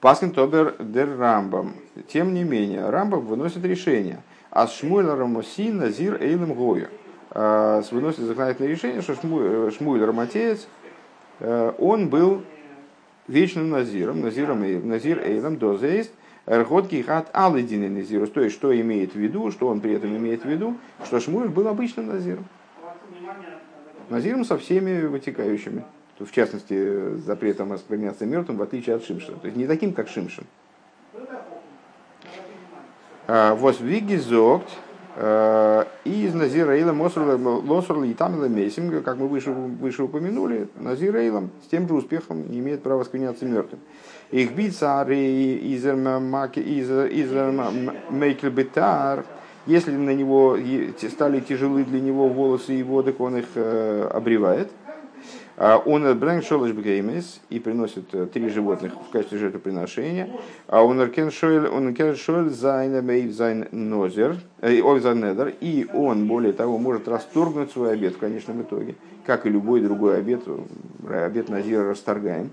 Паскин 0.00 0.32
Тобер 0.32 0.76
дер 0.78 1.18
Рамбам. 1.18 1.74
Тем 2.08 2.32
не 2.32 2.42
менее, 2.42 2.88
Рамбам 2.88 3.26
выносит 3.26 3.64
решение. 3.64 4.22
А 4.50 4.66
Шмуэль 4.66 5.06
Рамоси 5.06 5.70
Назир 5.70 6.20
Эйлем 6.20 6.54
Гою. 6.54 6.88
Выносит 7.32 8.20
законодательное 8.20 8.70
решение, 8.70 9.02
что 9.02 9.12
э, 9.12 9.70
Шмуэль 9.76 10.04
Раматеец, 10.04 10.66
э, 11.38 11.72
он 11.78 12.08
был 12.08 12.42
вечным 13.30 13.70
Назиром, 13.70 14.20
Назиром 14.20 14.88
Назир 14.88 15.20
Эйлем 15.20 15.56
Дозейст, 15.56 16.12
Рхотки 16.46 17.02
хат 17.02 17.30
алыдины 17.32 17.88
назирус. 17.88 18.30
То 18.30 18.40
есть, 18.40 18.56
что 18.56 18.78
имеет 18.78 19.12
в 19.12 19.18
виду, 19.18 19.50
что 19.52 19.68
он 19.68 19.80
при 19.80 19.92
этом 19.92 20.16
имеет 20.16 20.42
в 20.42 20.48
виду, 20.48 20.76
что 21.04 21.20
Шмуэль 21.20 21.48
был 21.48 21.68
обычным 21.68 22.06
назиром. 22.08 22.44
Назиром 24.08 24.44
со 24.44 24.58
всеми 24.58 25.06
вытекающими 25.06 25.84
в 26.24 26.32
частности, 26.32 27.16
запретом 27.18 27.72
оскверняться 27.72 28.26
мертвым, 28.26 28.58
в 28.58 28.62
отличие 28.62 28.96
от 28.96 29.04
Шимшина. 29.04 29.38
То 29.38 29.46
есть 29.46 29.56
не 29.56 29.66
таким, 29.66 29.92
как 29.92 30.08
Шимшин. 30.08 30.44
А, 33.26 33.54
вос 33.54 33.78
вигизокт 35.20 35.22
а, 35.22 35.86
из 36.04 36.34
Назира 36.34 36.72
Эйлом 36.72 37.00
Лосурла 37.02 38.04
и 38.04 38.14
Тамила 38.14 38.48
Мейсим, 38.48 39.02
как 39.02 39.18
мы 39.18 39.28
выше, 39.28 39.50
выше 39.50 40.04
упомянули, 40.04 40.68
Назир 40.76 41.16
Эйлом 41.16 41.50
с 41.64 41.68
тем 41.68 41.86
же 41.88 41.94
успехом 41.94 42.50
не 42.50 42.58
имеет 42.60 42.82
права 42.82 43.02
оскверняться 43.02 43.44
мертвым. 43.44 43.80
הכביד 44.30 45.18
שערו 45.18 45.84
מיקל 48.10 48.46
בתער, 48.48 49.24
если 49.66 49.92
на 49.92 50.14
него 50.14 50.56
стали 51.10 51.40
тяжелы 51.40 51.84
для 51.84 52.00
него 52.00 52.28
волосы 52.28 52.76
и 52.76 52.82
воды, 52.82 53.14
он 53.18 53.36
их 53.38 53.46
э, 53.54 54.08
обревает– 54.12 54.70
און 55.60 56.18
ברענגט 56.18 56.42
שלש 56.42 56.72
בהמות 56.72 57.42
и 57.50 57.58
приносит 57.58 58.14
э, 58.14 58.26
три 58.32 58.48
животных 58.48 58.94
в 58.94 59.12
качестве 59.12 59.36
жертвоприношения. 59.36 60.30
און 60.66 61.06
קען 61.10 61.30
שואל 61.30 62.48
זיין 62.48 63.04
אויף 63.04 63.30
זיין 63.34 63.68
נזיר, 63.70 64.38
э, 64.62 64.80
אויף 64.80 65.00
זיין 65.00 65.18
נדר, 65.18 65.52
и 65.60 65.86
он, 65.92 66.26
более 66.26 66.54
того, 66.54 66.78
может 66.78 67.08
расторгнуть 67.08 67.72
свой 67.72 67.92
обет 67.92 68.14
в 68.14 68.18
конечном 68.18 68.62
итоге, 68.62 68.94
как 69.26 69.44
и 69.44 69.50
любой 69.50 69.82
другой 69.82 70.16
обет, 70.16 70.40
э, 70.46 71.26
обет 71.26 71.50
Назира 71.50 71.90
расторгаем. 71.90 72.52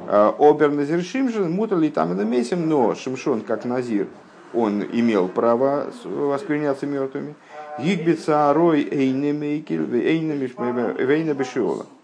А 0.00 0.34
обер 0.38 0.72
Назир 0.72 1.00
Шимшин, 1.00 1.50
мутал 1.50 1.78
ли 1.78 1.88
там 1.88 2.20
и 2.20 2.24
месим, 2.26 2.68
но 2.68 2.94
Шимшон, 2.94 3.40
как 3.40 3.64
Назир, 3.64 4.08
он 4.52 4.82
имел 4.82 5.28
право 5.28 5.86
воскреняться 6.04 6.86
мертвыми. 6.86 7.34
Гигбица 7.78 8.52
рой 8.52 8.86
эйнемейкель, 8.90 9.86
эйнемишмейна 9.94 10.88
а, 10.88 11.80
а, 11.80 11.99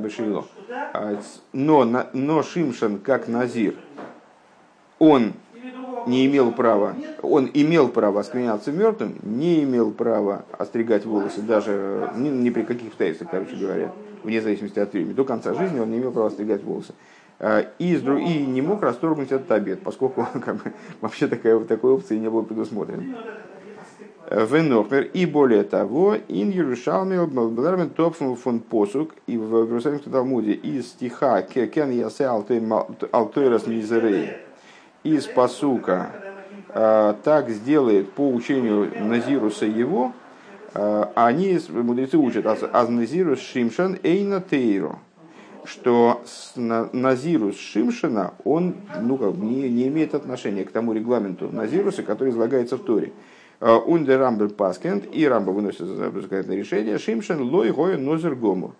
Бешило. 0.00 0.44
А, 0.92 1.20
но, 1.52 2.06
но 2.12 2.42
Шимшан, 2.42 2.98
как 2.98 3.28
Назир, 3.28 3.74
он 4.98 5.32
не 6.06 6.26
имел 6.26 6.52
права, 6.52 6.94
он 7.22 7.50
имел 7.52 7.88
право 7.88 8.20
оскверняться 8.20 8.72
мертвым, 8.72 9.16
не 9.22 9.64
имел 9.64 9.90
права 9.90 10.44
остригать 10.58 11.04
волосы, 11.06 11.40
даже 11.40 12.10
ни, 12.14 12.28
ни 12.28 12.50
при 12.50 12.62
каких 12.62 12.88
обстоятельствах, 12.88 13.30
короче 13.30 13.56
говоря, 13.56 13.92
вне 14.22 14.40
зависимости 14.40 14.78
от 14.78 14.92
времени. 14.92 15.14
До 15.14 15.24
конца 15.24 15.54
жизни 15.54 15.80
он 15.80 15.90
не 15.90 15.98
имел 15.98 16.12
права 16.12 16.28
остригать 16.28 16.62
волосы. 16.62 16.94
И, 17.78 17.94
и 17.94 18.46
не 18.46 18.62
мог 18.62 18.82
расторгнуть 18.82 19.32
этот 19.32 19.50
обед, 19.50 19.82
поскольку 19.82 20.26
как 20.44 20.56
бы, 20.56 20.72
вообще 21.00 21.26
такая, 21.26 21.58
такой 21.60 21.92
опции 21.92 22.16
не 22.16 22.30
было 22.30 22.42
предусмотрено. 22.42 23.16
Венохмер. 24.30 25.02
И 25.12 25.26
более 25.26 25.62
того, 25.64 26.16
ин 26.28 26.50
Yerushalmi 26.50 27.26
Блармен 27.26 27.90
Топфун 27.90 28.36
фон 28.36 28.60
Посук 28.60 29.14
и 29.26 29.36
в 29.36 29.64
Иерусалимском 29.64 30.12
Талмуде 30.12 30.52
из 30.52 30.88
стиха 30.88 31.42
Кен 31.42 31.90
Ясе 31.90 32.26
Алтойрас 32.26 33.66
Мизерей 33.66 34.36
из 35.02 35.26
посука 35.26 36.12
так 36.68 37.50
сделает 37.50 38.12
по 38.12 38.30
учению 38.30 38.90
Назируса 39.04 39.66
его, 39.66 40.12
они, 40.72 41.58
мудрецы 41.68 42.16
учат, 42.16 42.46
аз 42.46 42.88
Назирус 42.88 43.40
Шимшан 43.40 43.98
Эйна 44.02 44.40
Тейро, 44.40 44.98
что 45.64 46.22
Назирус 46.56 47.58
Шимшина, 47.58 48.32
он 48.44 48.76
ну, 49.00 49.18
как, 49.18 49.34
не, 49.34 49.68
не 49.68 49.88
имеет 49.88 50.14
отношения 50.14 50.64
к 50.64 50.72
тому 50.72 50.92
регламенту 50.94 51.50
Назируса, 51.52 52.02
который 52.02 52.30
излагается 52.30 52.76
в 52.76 52.84
Торе. 52.84 53.12
Ундер 53.62 54.18
Рамбер 54.18 54.48
Паскент, 54.48 55.04
и 55.12 55.24
Рамба 55.24 55.50
выносит 55.50 55.86
законодательное 55.86 56.56
решение, 56.56 56.98
Шимшин 56.98 57.42
лой 57.42 57.70
гоя 57.70 57.96
нозер 57.96 58.34
гомур. 58.34 58.72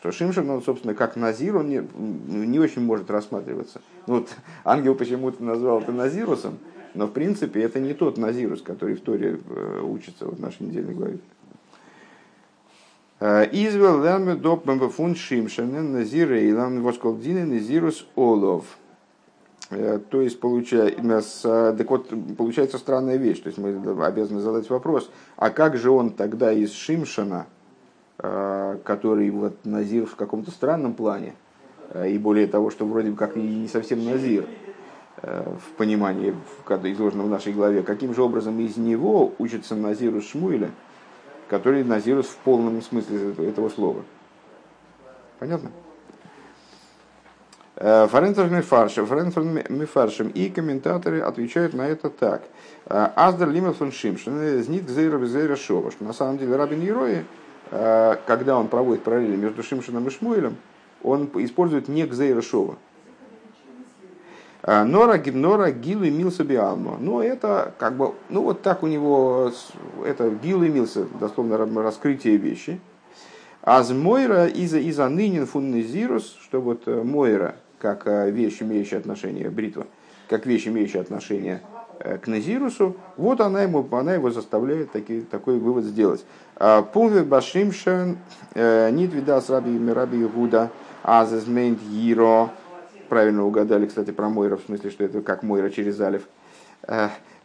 Что 0.00 0.10
Шимшин, 0.12 0.48
он, 0.48 0.62
собственно, 0.62 0.94
как 0.94 1.14
Назир, 1.14 1.56
он 1.56 1.68
не, 1.68 1.86
не 1.94 2.58
очень 2.58 2.82
может 2.82 3.10
рассматриваться. 3.10 3.82
Ну, 4.06 4.14
вот 4.16 4.30
ангел 4.64 4.94
почему-то 4.94 5.44
назвал 5.44 5.80
это 5.80 5.92
Назирусом, 5.92 6.58
но 6.94 7.06
в 7.06 7.12
принципе 7.12 7.62
это 7.62 7.78
не 7.78 7.92
тот 7.92 8.16
Назирус, 8.16 8.62
который 8.62 8.96
в 8.96 9.00
Торе 9.00 9.38
э, 9.48 9.80
учится 9.82 10.24
вот 10.24 10.38
в 10.38 10.40
нашей 10.40 10.62
недельной 10.66 10.94
главе. 10.94 11.18
Э, 13.20 13.46
Извел 13.52 14.00
ламе 14.00 14.34
доп 14.34 14.64
фун 14.90 15.14
Шимшин 15.14 15.92
Назир 15.92 16.32
Эйлам 16.32 16.82
восколдины 16.82 17.44
Назирус 17.44 18.06
Олов. 18.16 18.64
Э, 19.70 20.00
то 20.10 20.20
есть 20.20 20.40
получается, 20.40 21.74
так 21.78 21.88
вот, 21.90 22.12
получается 22.36 22.78
странная 22.78 23.16
вещь. 23.16 23.40
То 23.40 23.48
есть 23.48 23.58
мы 23.58 24.04
обязаны 24.04 24.40
задать 24.40 24.68
вопрос, 24.68 25.10
а 25.36 25.50
как 25.50 25.76
же 25.76 25.90
он 25.90 26.10
тогда 26.10 26.52
из 26.52 26.72
Шимшана, 26.72 27.46
э, 28.18 28.78
который 28.84 29.30
вот 29.30 29.64
Назир 29.64 30.06
в 30.06 30.16
каком-то 30.16 30.50
странном 30.50 30.94
плане, 30.94 31.34
э, 31.90 32.10
и 32.10 32.18
более 32.18 32.48
того, 32.48 32.70
что 32.70 32.84
вроде 32.84 33.12
как 33.12 33.36
и 33.36 33.40
не 33.40 33.68
совсем 33.68 34.04
Назир, 34.04 34.46
в 35.22 35.76
понимании, 35.76 36.34
изложенном 36.66 37.26
в 37.26 37.28
нашей 37.28 37.52
главе, 37.52 37.82
каким 37.82 38.14
же 38.14 38.22
образом 38.22 38.58
из 38.58 38.78
него 38.78 39.34
учится 39.38 39.74
Назирус 39.74 40.30
Шмуэля, 40.30 40.70
который 41.46 41.84
Назирус 41.84 42.24
в 42.24 42.36
полном 42.38 42.80
смысле 42.80 43.34
этого 43.36 43.68
слова. 43.68 44.02
Понятно? 45.38 45.70
Фарентер 47.80 48.50
Мифаршем, 48.50 49.06
Фарентер 49.06 49.42
Мифаршем 49.42 50.28
и 50.28 50.50
комментаторы 50.50 51.22
отвечают 51.22 51.72
на 51.72 51.88
это 51.88 52.10
так. 52.10 52.42
Аздер 52.86 53.48
Лимел 53.48 53.72
фон 53.72 53.90
Шимшин, 53.90 54.62
Знит 54.62 54.84
Гзейра 54.84 55.16
Безейра 55.16 55.56
Шова, 55.56 55.90
что 55.90 56.04
на 56.04 56.12
самом 56.12 56.36
деле 56.36 56.56
Рабин 56.56 56.82
Ерои, 56.82 57.24
когда 57.70 58.58
он 58.58 58.68
проводит 58.68 59.02
параллели 59.02 59.34
между 59.34 59.62
Шимшином 59.62 60.06
и 60.08 60.10
Шмуэлем, 60.10 60.56
он 61.02 61.30
использует 61.36 61.88
не 61.88 62.04
Гзейра 62.04 62.42
Шова, 62.42 62.76
Нора, 64.66 65.18
Нора 65.24 65.70
Гил 65.70 66.02
и 66.02 66.10
Милса 66.10 66.44
Биалмо. 66.44 66.98
Но 67.00 67.22
это 67.22 67.72
как 67.78 67.96
бы, 67.96 68.12
ну 68.28 68.42
вот 68.42 68.60
так 68.60 68.82
у 68.82 68.88
него, 68.88 69.52
это 70.04 70.28
Гил 70.28 70.62
и 70.64 70.68
Милса, 70.68 71.06
дословно 71.18 71.56
раскрытие 71.82 72.36
вещи. 72.36 72.78
А 73.62 73.82
с 73.82 73.90
Мойра 73.90 74.46
из-за 74.48 74.78
из 74.78 74.98
нынен 74.98 75.46
фуннезирус, 75.46 76.36
что 76.42 76.60
вот 76.60 76.82
э, 76.86 77.02
Мойра, 77.02 77.56
как 77.80 78.06
э, 78.06 78.30
вещь, 78.30 78.62
имеющая 78.62 78.98
отношение, 78.98 79.50
бритва, 79.50 79.86
как 80.28 80.46
вещь, 80.46 80.66
имеющая 80.68 81.00
отношение 81.00 81.62
э, 81.98 82.18
к 82.18 82.26
Назирусу, 82.26 82.96
вот 83.16 83.40
она, 83.40 83.62
ему, 83.62 83.86
она 83.90 84.14
его 84.14 84.30
заставляет 84.30 84.92
таки, 84.92 85.22
такой 85.22 85.58
вывод 85.58 85.84
сделать. 85.84 86.24
А, 86.56 86.82
Пунве 86.82 87.22
Башимшен, 87.22 88.18
Нит 88.54 89.12
Видас 89.12 89.48
Раби 89.48 89.78
Раби 89.90 90.24
Гуда, 90.24 90.70
Азезмент 91.02 91.80
Йиро, 91.82 92.50
правильно 93.08 93.44
угадали, 93.44 93.86
кстати, 93.86 94.10
про 94.10 94.28
Мойра, 94.28 94.56
в 94.56 94.62
смысле, 94.62 94.90
что 94.90 95.04
это 95.04 95.22
как 95.22 95.42
Мойра 95.42 95.70
через 95.70 96.00
Алиф. 96.00 96.28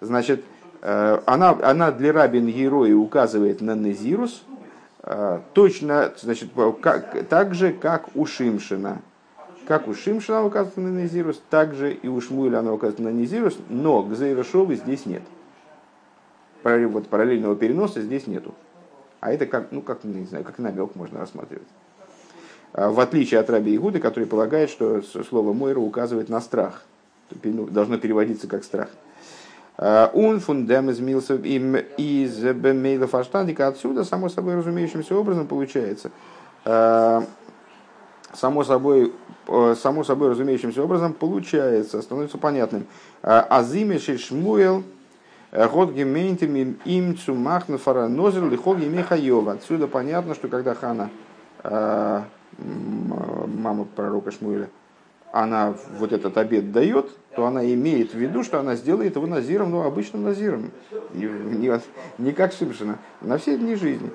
Значит, 0.01 0.43
она, 0.81 1.57
она 1.63 1.91
для 1.91 2.11
Рабин 2.11 2.47
Герои 2.47 2.91
указывает 2.91 3.61
на 3.61 3.75
Назирус, 3.75 4.43
а, 5.07 5.43
точно, 5.53 6.13
значит, 6.19 6.49
как, 6.81 7.27
так 7.29 7.53
же, 7.53 7.73
как 7.73 8.15
у 8.15 8.25
Шимшина. 8.25 9.01
Как 9.67 9.88
у 9.88 9.93
Шимшина 9.93 10.45
указано 10.45 10.91
на 10.91 11.01
Незирус, 11.01 11.41
так 11.49 11.73
же 11.73 11.91
и 11.91 12.08
у 12.08 12.21
Шмуэля 12.21 12.60
она 12.60 12.71
указана 12.71 13.10
на 13.10 13.13
Незирус, 13.13 13.58
но 13.69 14.04
Гзейрашовы 14.04 14.75
здесь 14.75 15.06
нет. 15.06 15.23
Вот 16.63 17.08
параллельного 17.08 17.56
переноса 17.56 18.01
здесь 18.01 18.28
нету. 18.28 18.54
А 19.19 19.32
это 19.32 19.45
как, 19.45 19.71
ну, 19.71 19.82
как, 19.82 20.04
не 20.04 20.25
знаю, 20.25 20.43
как 20.43 20.60
намек 20.60 20.95
можно 20.95 21.19
рассматривать. 21.19 21.67
А, 22.73 22.89
в 22.91 22.99
отличие 22.99 23.39
от 23.39 23.49
Раби 23.49 23.75
Игуды, 23.75 23.99
который 23.99 24.28
полагает, 24.28 24.69
что 24.69 25.01
слово 25.01 25.54
Мойра 25.54 25.80
указывает 25.80 26.30
на 26.30 26.41
страх. 26.41 26.84
Должно 27.32 27.97
переводиться 27.97 28.47
как 28.47 28.63
страх. 28.63 28.89
Он 29.78 30.39
фундам 30.39 30.91
измился 30.91 31.36
им 31.36 31.75
из 31.97 32.38
бемейла. 32.38 33.10
Отсюда, 33.67 34.04
само 34.04 34.30
собой 34.30 34.56
разумеющимся 34.56 35.15
образом, 35.15 35.47
получается, 35.47 36.12
э, 36.63 37.21
само 38.35 38.63
собой, 38.63 39.13
э, 39.47 39.75
само 39.77 40.03
собой 40.03 40.29
разумеющимся 40.29 40.83
образом 40.83 41.13
получается, 41.13 42.01
становится 42.01 42.37
понятным. 42.37 42.85
Э, 43.23 43.43
Азиме 43.49 43.99
шмуэл 43.99 44.83
год 45.51 45.93
гементим 45.93 46.77
им 46.83 47.17
цумахну 47.17 47.77
фаранозер 47.77 48.43
лихол 48.49 48.75
Михаева. 48.75 49.53
Отсюда 49.53 49.87
понятно, 49.87 50.35
что 50.35 50.49
когда 50.49 50.75
Хана, 50.75 51.09
мама 52.57 53.85
пророка 53.95 54.31
Шмуэля, 54.31 54.69
она 55.35 55.75
вот 55.99 56.13
этот 56.13 56.37
обед 56.37 56.71
дает, 56.71 57.09
то 57.35 57.45
она 57.45 57.65
имеет 57.73 58.13
в 58.13 58.17
виду, 58.17 58.41
что 58.41 58.57
она 58.57 58.75
сделает 58.75 59.17
его 59.17 59.27
назиром, 59.27 59.71
ну, 59.71 59.81
обычным 59.81 60.23
назиром. 60.23 60.71
Не, 61.13 61.25
не, 61.25 61.81
не 62.17 62.31
как 62.31 62.53
Шимшина, 62.53 62.99
на 63.19 63.37
все 63.37 63.57
дни 63.57 63.75
жизни. 63.75 64.11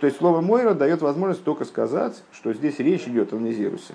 То 0.00 0.06
есть 0.06 0.16
слово 0.16 0.40
Мойра 0.40 0.72
дает 0.72 1.02
возможность 1.02 1.44
только 1.44 1.66
сказать, 1.66 2.22
что 2.32 2.54
здесь 2.54 2.78
речь 2.78 3.06
идет 3.06 3.34
о 3.34 3.36
назирусе. 3.36 3.92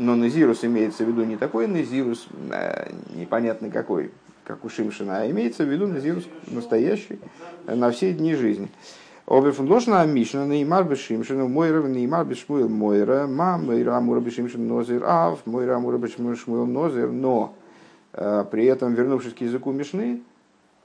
Но 0.00 0.16
назирус 0.16 0.64
имеется 0.64 1.04
в 1.04 1.08
виду 1.08 1.22
не 1.22 1.36
такой 1.36 1.68
назирус, 1.68 2.26
э, 2.50 2.90
непонятный 3.14 3.70
какой, 3.70 4.10
как 4.42 4.64
у 4.64 4.68
Шимшина, 4.68 5.18
а 5.20 5.30
имеется 5.30 5.62
в 5.62 5.68
виду 5.68 5.86
назирус 5.86 6.24
настоящий 6.48 7.20
на 7.66 7.92
все 7.92 8.12
дни 8.12 8.34
жизни. 8.34 8.68
Оберфундлошна 9.26 10.04
Мишна, 10.04 10.46
Неймар 10.46 10.84
Бешимшин, 10.84 11.48
Мойра, 11.48 11.82
Неймар 11.82 12.24
Бешмуил 12.24 12.68
Мойра, 12.68 13.26
Ма, 13.28 13.56
Мойра 13.56 13.96
Амура 13.96 14.20
Бешимшин 14.20 14.66
Нозер 14.66 15.04
Ав, 15.04 15.46
Мойра 15.46 15.76
Амура 15.76 15.96
Бешмуил 15.96 16.66
Нозер, 16.66 17.10
но 17.10 17.54
э, 18.12 18.44
при 18.50 18.64
этом, 18.64 18.94
вернувшись 18.94 19.34
к 19.34 19.40
языку 19.40 19.70
Мишны, 19.70 20.22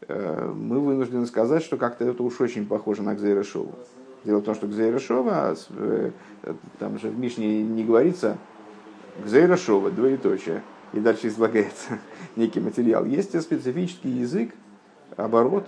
э, 0.08 0.52
мы 0.56 0.80
вынуждены 0.80 1.26
сказать, 1.26 1.64
что 1.64 1.78
как-то 1.78 2.06
это 2.06 2.22
уж 2.22 2.40
очень 2.40 2.68
похоже 2.68 3.02
на 3.02 3.16
Гзейра 3.16 3.44
Шова. 3.44 3.74
Дело 4.24 4.40
в 4.40 4.44
том, 4.44 4.54
что 4.54 4.68
Гзейра 4.68 5.00
Шова, 5.00 5.56
э, 5.72 6.12
там 6.78 7.00
же 7.00 7.10
в 7.10 7.18
Мишне 7.18 7.64
не 7.64 7.84
говорится 7.84 8.38
Гзейра 9.26 9.58
Шова, 9.58 9.90
двоеточие, 9.90 10.62
и 10.94 11.00
дальше 11.00 11.30
излагается 11.30 11.98
некий 12.36 12.60
материал. 12.60 13.04
Есть 13.04 13.42
специфический 13.42 14.10
язык, 14.10 14.52
оборот, 15.16 15.66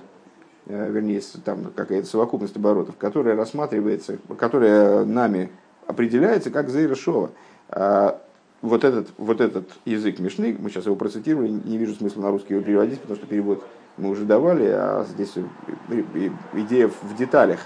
вернее, 0.69 1.21
там 1.43 1.65
какая-то 1.75 2.07
совокупность 2.07 2.55
оборотов, 2.55 2.95
которая 2.97 3.35
рассматривается, 3.35 4.17
которая 4.37 5.03
нами 5.03 5.49
определяется 5.87 6.51
как 6.51 6.69
Зейрашова. 6.69 7.31
А 7.69 8.21
вот 8.61 8.83
этот, 8.83 9.09
вот 9.17 9.41
этот 9.41 9.69
язык 9.85 10.19
Мишны, 10.19 10.55
мы 10.59 10.69
сейчас 10.69 10.85
его 10.85 10.95
процитировали, 10.95 11.49
не 11.49 11.77
вижу 11.77 11.95
смысла 11.95 12.21
на 12.21 12.31
русский 12.31 12.53
его 12.53 12.63
переводить, 12.63 12.99
потому 12.99 13.17
что 13.17 13.25
перевод 13.25 13.63
мы 13.97 14.09
уже 14.09 14.25
давали, 14.25 14.65
а 14.65 15.05
здесь 15.09 15.33
идея 16.53 16.87
в 16.87 17.17
деталях. 17.17 17.59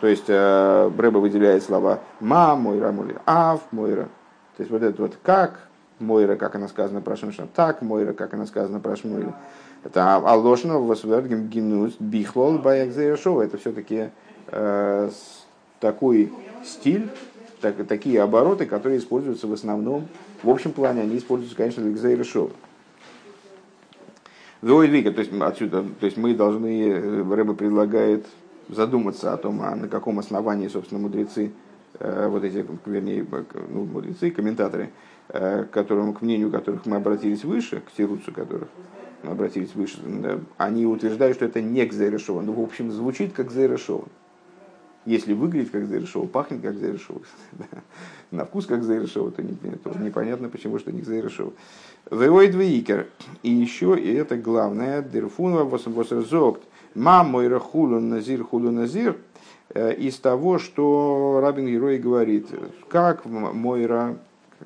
То 0.00 0.06
есть 0.06 0.24
э, 0.28 0.90
Брэба 0.94 1.18
выделяет 1.18 1.62
слова 1.62 2.00
«ма», 2.20 2.56
«мойра», 2.56 2.92
«мойра», 2.92 3.22
«ав», 3.26 3.60
«мойра». 3.70 4.08
То 4.56 4.60
есть 4.60 4.70
вот 4.70 4.82
это 4.82 5.00
вот 5.00 5.16
«как», 5.22 5.68
«мойра», 5.98 6.36
как 6.36 6.54
она 6.56 6.68
сказана 6.68 7.00
про 7.00 7.16
Шимшина, 7.16 7.48
«так», 7.54 7.80
«мойра», 7.80 8.12
как 8.12 8.34
она 8.34 8.44
сказана 8.46 8.80
про 8.80 8.96
Шмуэля. 8.96 9.34
Это 9.84 10.16
Алошна 10.16 10.78
Восвергем 10.78 11.48
Гинус 11.48 11.94
Бихлол 11.98 12.58
Баякзейшова. 12.58 13.42
Это 13.42 13.58
все-таки 13.58 14.08
э, 14.48 15.10
такой 15.78 16.32
стиль, 16.64 17.10
так, 17.60 17.86
такие 17.86 18.22
обороты, 18.22 18.64
которые 18.64 18.98
используются 18.98 19.46
в 19.46 19.52
основном, 19.52 20.08
в 20.42 20.48
общем 20.48 20.72
плане, 20.72 21.02
они 21.02 21.18
используются, 21.18 21.56
конечно, 21.56 21.82
для 21.82 21.92
Гзейшова. 21.92 22.50
Войдвига, 24.62 25.12
то 25.12 25.20
есть 25.20 25.30
отсюда, 25.38 25.84
то 26.00 26.06
есть 26.06 26.16
мы 26.16 26.34
должны, 26.34 26.88
э, 26.88 27.34
Рэба 27.34 27.52
предлагает 27.52 28.26
задуматься 28.70 29.34
о 29.34 29.36
том, 29.36 29.60
а 29.60 29.76
на 29.76 29.88
каком 29.88 30.18
основании, 30.18 30.68
собственно, 30.68 30.98
мудрецы, 30.98 31.52
э, 31.98 32.28
вот 32.28 32.42
эти, 32.44 32.64
вернее, 32.86 33.26
ну, 33.68 33.84
мудрецы, 33.84 34.30
комментаторы, 34.30 34.90
э, 35.28 35.66
которым, 35.70 36.14
к 36.14 36.22
мнению 36.22 36.50
которых 36.50 36.86
мы 36.86 36.96
обратились 36.96 37.44
выше, 37.44 37.82
к 37.82 37.92
тируцу 37.92 38.32
которых, 38.32 38.68
обратились 39.28 39.74
выше, 39.74 39.98
они 40.56 40.86
утверждают, 40.86 41.36
что 41.36 41.44
это 41.44 41.60
не 41.60 41.84
Гзейрешова. 41.84 42.42
Ну, 42.42 42.52
в 42.52 42.60
общем, 42.60 42.90
звучит 42.90 43.32
как 43.32 43.48
Гзейрешова. 43.48 44.06
Если 45.06 45.34
выглядит 45.34 45.70
как 45.70 45.84
Гзейрешова, 45.84 46.26
пахнет 46.26 46.62
как 46.62 46.76
Гзейрешова, 46.76 47.20
на 48.30 48.44
вкус 48.44 48.66
как 48.66 48.80
Гзейрешова, 48.80 49.30
то 49.32 49.42
не, 49.42 49.54
тоже 49.82 49.98
непонятно, 49.98 50.48
почему 50.48 50.78
что 50.78 50.92
не 50.92 51.02
Гзейрешова. 51.02 51.52
Вейой 52.10 52.48
двоикер. 52.48 53.06
И 53.42 53.50
еще, 53.50 53.98
и 53.98 54.12
это 54.14 54.36
главное, 54.36 55.02
дерфунва 55.02 55.64
восембосерзокт, 55.64 56.62
мам 56.94 57.28
мой 57.28 57.48
рахулу 57.48 58.00
назир 58.00 58.44
хулу 58.44 58.70
назир, 58.70 59.16
э, 59.74 59.94
из 59.94 60.16
того, 60.18 60.58
что 60.58 61.40
Рабин 61.42 61.66
Герой 61.66 61.98
говорит, 61.98 62.48
как 62.88 63.26
Мойра, 63.26 64.16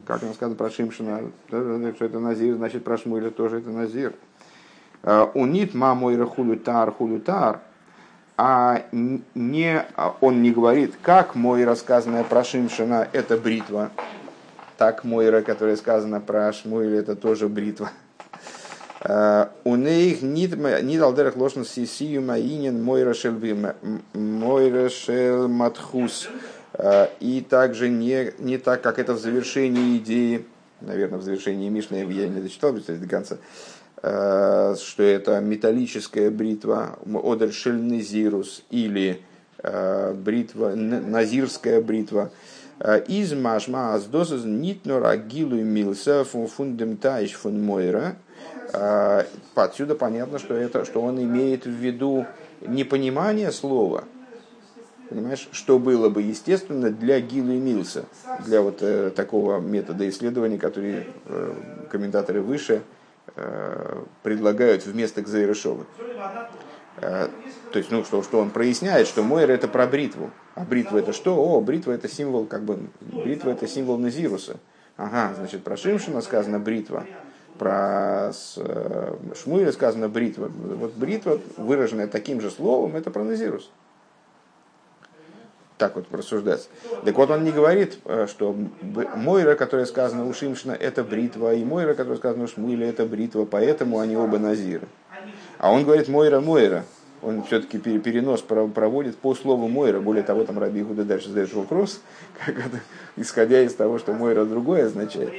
как 0.04 0.22
он 0.22 0.34
сказано 0.34 0.56
про 0.56 0.70
Шимшина, 0.70 1.30
что 1.48 2.04
это 2.04 2.18
Назир, 2.18 2.56
значит 2.56 2.84
про 2.84 2.96
Шмуэля 2.96 3.30
тоже 3.30 3.58
это 3.58 3.70
Назир. 3.70 4.14
Э, 5.02 5.26
унит 5.34 5.74
мамой 5.74 6.16
хулютар 6.26 6.90
хулютар, 6.92 7.60
а 8.36 8.84
не, 8.92 9.84
а 9.96 10.16
он 10.20 10.42
не 10.42 10.50
говорит, 10.52 10.94
как 11.02 11.34
мой 11.34 11.64
рассказанная 11.64 12.24
про 12.24 12.44
Шимшина 12.44 13.08
это 13.12 13.36
бритва, 13.36 13.90
так 14.76 15.02
Мойра, 15.02 15.42
которая 15.42 15.76
сказана 15.76 16.20
про 16.20 16.52
Шмуэля, 16.52 17.00
это 17.00 17.16
тоже 17.16 17.48
бритва. 17.48 17.90
Э, 19.00 19.46
у 19.64 19.76
них 19.76 20.22
не 20.22 20.96
алдерах 20.96 21.36
ложно 21.36 21.64
сисию 21.64 22.22
маинин 22.22 22.82
Мойра 22.82 23.14
шел 23.14 23.34
Мойра 24.12 24.88
шел 24.88 25.48
матхус. 25.48 26.28
Э, 26.74 27.08
и 27.18 27.40
также 27.40 27.88
не, 27.88 28.32
не 28.38 28.58
так, 28.58 28.82
как 28.82 28.98
это 28.98 29.14
в 29.14 29.18
завершении 29.18 29.96
идеи, 29.98 30.46
наверное, 30.80 31.18
в 31.18 31.22
завершении 31.22 31.68
Мишны 31.68 31.96
я 32.10 32.28
не 32.28 32.40
дочитал 32.40 32.72
до 32.72 33.08
конца, 33.08 33.38
Э, 33.38 33.77
что 34.00 35.02
это 35.02 35.40
металлическая 35.40 36.30
бритва, 36.30 36.98
Одель 37.04 37.52
Шельнезирус 37.52 38.62
или 38.70 39.22
э, 39.62 40.14
бритва, 40.14 40.74
назирская 40.74 41.80
бритва. 41.80 42.30
Э, 42.78 43.02
из 43.08 43.32
машма 43.32 43.94
аздоза 43.94 44.36
нитнор 44.46 45.04
агилу 45.06 45.56
милса 45.56 46.24
фундем 46.24 46.96
тайш 46.96 47.32
фун 47.32 47.62
мойра. 47.62 48.16
Отсюда 49.54 49.94
понятно, 49.94 50.38
что, 50.38 50.54
это, 50.54 50.84
что 50.84 51.00
он 51.00 51.20
имеет 51.22 51.64
в 51.64 51.70
виду 51.70 52.26
не 52.60 52.84
понимание 52.84 53.50
слова, 53.52 54.04
понимаешь, 55.08 55.48
что 55.52 55.78
было 55.78 56.08
бы 56.08 56.22
естественно 56.22 56.90
для 56.90 57.20
Гилу 57.20 57.52
и 57.52 57.58
Милса, 57.58 58.04
для 58.44 58.60
вот 58.62 58.78
э, 58.80 59.10
такого 59.10 59.58
метода 59.60 60.08
исследования, 60.08 60.58
который 60.58 61.04
э, 61.26 61.54
комментаторы 61.90 62.42
выше 62.42 62.74
э, 62.74 62.97
предлагают 64.22 64.86
вместо 64.86 65.22
Кзейрышова. 65.22 65.86
Э, 67.00 67.28
то 67.72 67.78
есть, 67.78 67.90
ну, 67.90 68.04
что, 68.04 68.22
что 68.22 68.40
он 68.40 68.50
проясняет, 68.50 69.06
что 69.06 69.22
Мойра 69.22 69.52
это 69.52 69.68
про 69.68 69.86
бритву. 69.86 70.30
А 70.54 70.64
бритва 70.64 70.98
это 70.98 71.12
что? 71.12 71.36
О, 71.36 71.60
бритва 71.60 71.92
это 71.92 72.08
символ, 72.08 72.46
как 72.46 72.62
бы, 72.62 72.78
бритва 73.00 73.50
это 73.50 73.66
символ 73.66 73.98
Назируса. 73.98 74.56
Ага, 74.96 75.34
значит, 75.36 75.62
про 75.62 75.76
Шимшина 75.76 76.20
сказано 76.22 76.58
бритва, 76.58 77.04
про 77.56 78.32
э, 78.56 79.14
Шмуэля 79.40 79.70
сказано 79.70 80.08
бритва. 80.08 80.48
Вот 80.48 80.94
бритва, 80.94 81.40
выраженная 81.56 82.08
таким 82.08 82.40
же 82.40 82.50
словом, 82.50 82.96
это 82.96 83.10
про 83.10 83.22
Назирус. 83.22 83.70
Так 85.78 85.94
вот 85.94 86.06
рассуждать. 86.10 86.68
Так 87.04 87.16
вот 87.16 87.30
он 87.30 87.44
не 87.44 87.52
говорит, 87.52 87.98
э, 88.04 88.26
что 88.28 88.54
Мойра, 89.14 89.54
которая 89.54 89.86
сказана 89.86 90.26
у 90.26 90.34
Шимшина, 90.34 90.72
это 90.72 91.04
бритва, 91.04 91.54
и 91.54 91.64
Мойра, 91.64 91.94
которая 91.94 92.18
сказана 92.18 92.44
у 92.44 92.48
Шмуэля, 92.48 92.88
это 92.88 93.06
бритва, 93.06 93.44
поэтому 93.44 94.00
они 94.00 94.16
оба 94.16 94.40
Назиры. 94.40 94.88
А 95.58 95.72
он 95.72 95.84
говорит 95.84 96.08
Мойра, 96.08 96.40
Мойра. 96.40 96.84
Он 97.22 97.42
все-таки 97.44 97.78
перенос 97.78 98.42
проводит 98.42 99.16
по 99.18 99.34
слову 99.34 99.68
Мойра. 99.68 100.00
Более 100.00 100.22
того, 100.24 100.44
там 100.44 100.58
Раби 100.58 100.82
Гуда 100.82 101.04
дальше 101.04 101.28
задает 101.28 101.52
вопрос, 101.52 102.00
как 102.44 102.58
это, 102.58 102.80
исходя 103.16 103.62
из 103.62 103.74
того, 103.74 103.98
что 103.98 104.12
Мойра 104.12 104.44
другое 104.44 104.86
означает. 104.86 105.32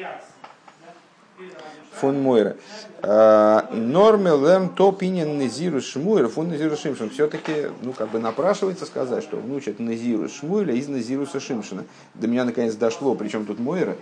Фон 2.00 2.22
Мойра. 2.22 2.56
А, 3.02 3.70
Норме 3.72 4.32
лерн 4.32 4.70
топинен 4.70 5.38
незиру 5.38 5.82
шмуэра 5.82 6.28
фон 6.28 6.50
незиру 6.50 6.76
шимшин. 6.76 7.10
Все-таки, 7.10 7.68
ну, 7.82 7.94
как 7.94 8.10
бы 8.10 8.20
напрашивается 8.20 8.86
сказать, 8.86 9.24
что 9.24 9.38
внучат 9.38 9.80
незиру 9.80 10.30
шмуэля 10.30 10.74
из 10.74 10.88
незируса 10.88 11.40
шимшина. 11.40 11.86
До 12.16 12.28
меня 12.28 12.46
наконец 12.46 12.76
дошло, 12.76 13.16
причем 13.16 13.46
тут 13.46 13.60
Мойра. 13.60 13.96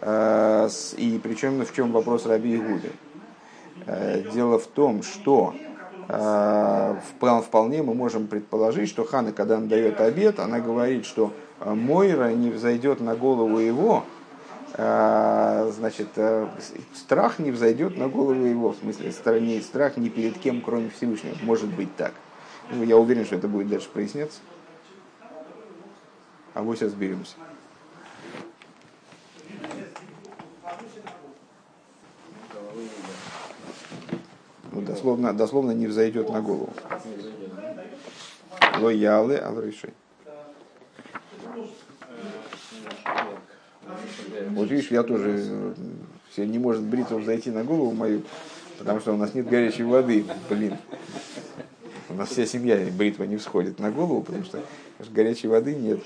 А, 0.00 0.68
и 0.96 1.20
причем 1.22 1.64
в 1.64 1.74
чем 1.74 1.92
вопрос 1.92 2.26
Раби 2.26 2.56
Игуды. 2.56 2.90
Э, 3.86 4.22
дело 4.32 4.58
в 4.58 4.66
том, 4.66 5.02
что 5.02 5.54
э, 6.08 6.96
вполне 7.18 7.82
мы 7.82 7.94
можем 7.94 8.26
предположить, 8.26 8.88
что 8.88 9.04
Хана, 9.04 9.32
когда 9.32 9.56
она 9.56 9.66
дает 9.66 10.00
обед, 10.00 10.38
она 10.38 10.60
говорит, 10.60 11.04
что 11.04 11.32
э, 11.60 11.72
Мойра 11.72 12.30
не 12.32 12.50
взойдет 12.50 13.00
на 13.00 13.16
голову 13.16 13.58
его, 13.58 14.04
значит, 14.76 16.08
страх 16.94 17.38
не 17.38 17.50
взойдет 17.50 17.96
на 17.96 18.08
голову 18.08 18.44
его, 18.44 18.70
в 18.70 18.76
смысле, 18.76 19.12
стороне 19.12 19.60
страх 19.60 19.96
ни 19.96 20.08
перед 20.08 20.38
кем, 20.38 20.62
кроме 20.62 20.90
Всевышнего. 20.90 21.36
Может 21.42 21.68
быть 21.68 21.94
так. 21.96 22.14
Ну, 22.70 22.82
я 22.82 22.96
уверен, 22.96 23.24
что 23.24 23.36
это 23.36 23.48
будет 23.48 23.68
дальше 23.68 23.88
проясняться. 23.90 24.40
А 26.54 26.62
мы 26.62 26.76
сейчас 26.76 26.92
беремся. 26.92 27.34
ну, 34.72 34.80
дословно, 34.80 35.32
дословно 35.32 35.72
не 35.72 35.86
взойдет 35.86 36.30
на 36.30 36.40
голову. 36.40 36.72
Лоялы 38.78 39.36
алрыши. 39.36 39.92
Вот 44.50 44.70
видишь, 44.70 44.90
я 44.90 45.02
тоже 45.02 45.74
все 46.30 46.46
не 46.46 46.58
может 46.58 46.82
бритва 46.82 47.18
взойти 47.18 47.50
на 47.50 47.64
голову 47.64 47.92
мою, 47.92 48.22
потому 48.78 49.00
что 49.00 49.12
у 49.12 49.16
нас 49.16 49.34
нет 49.34 49.48
горячей 49.48 49.84
воды. 49.84 50.24
Блин. 50.48 50.76
У 52.08 52.14
нас 52.14 52.28
вся 52.28 52.44
семья 52.46 52.78
бритва 52.92 53.24
не 53.24 53.36
всходит 53.36 53.78
на 53.78 53.90
голову, 53.90 54.22
потому 54.22 54.44
что 54.44 54.62
горячей 55.10 55.48
воды 55.48 55.74
нет. 55.74 56.00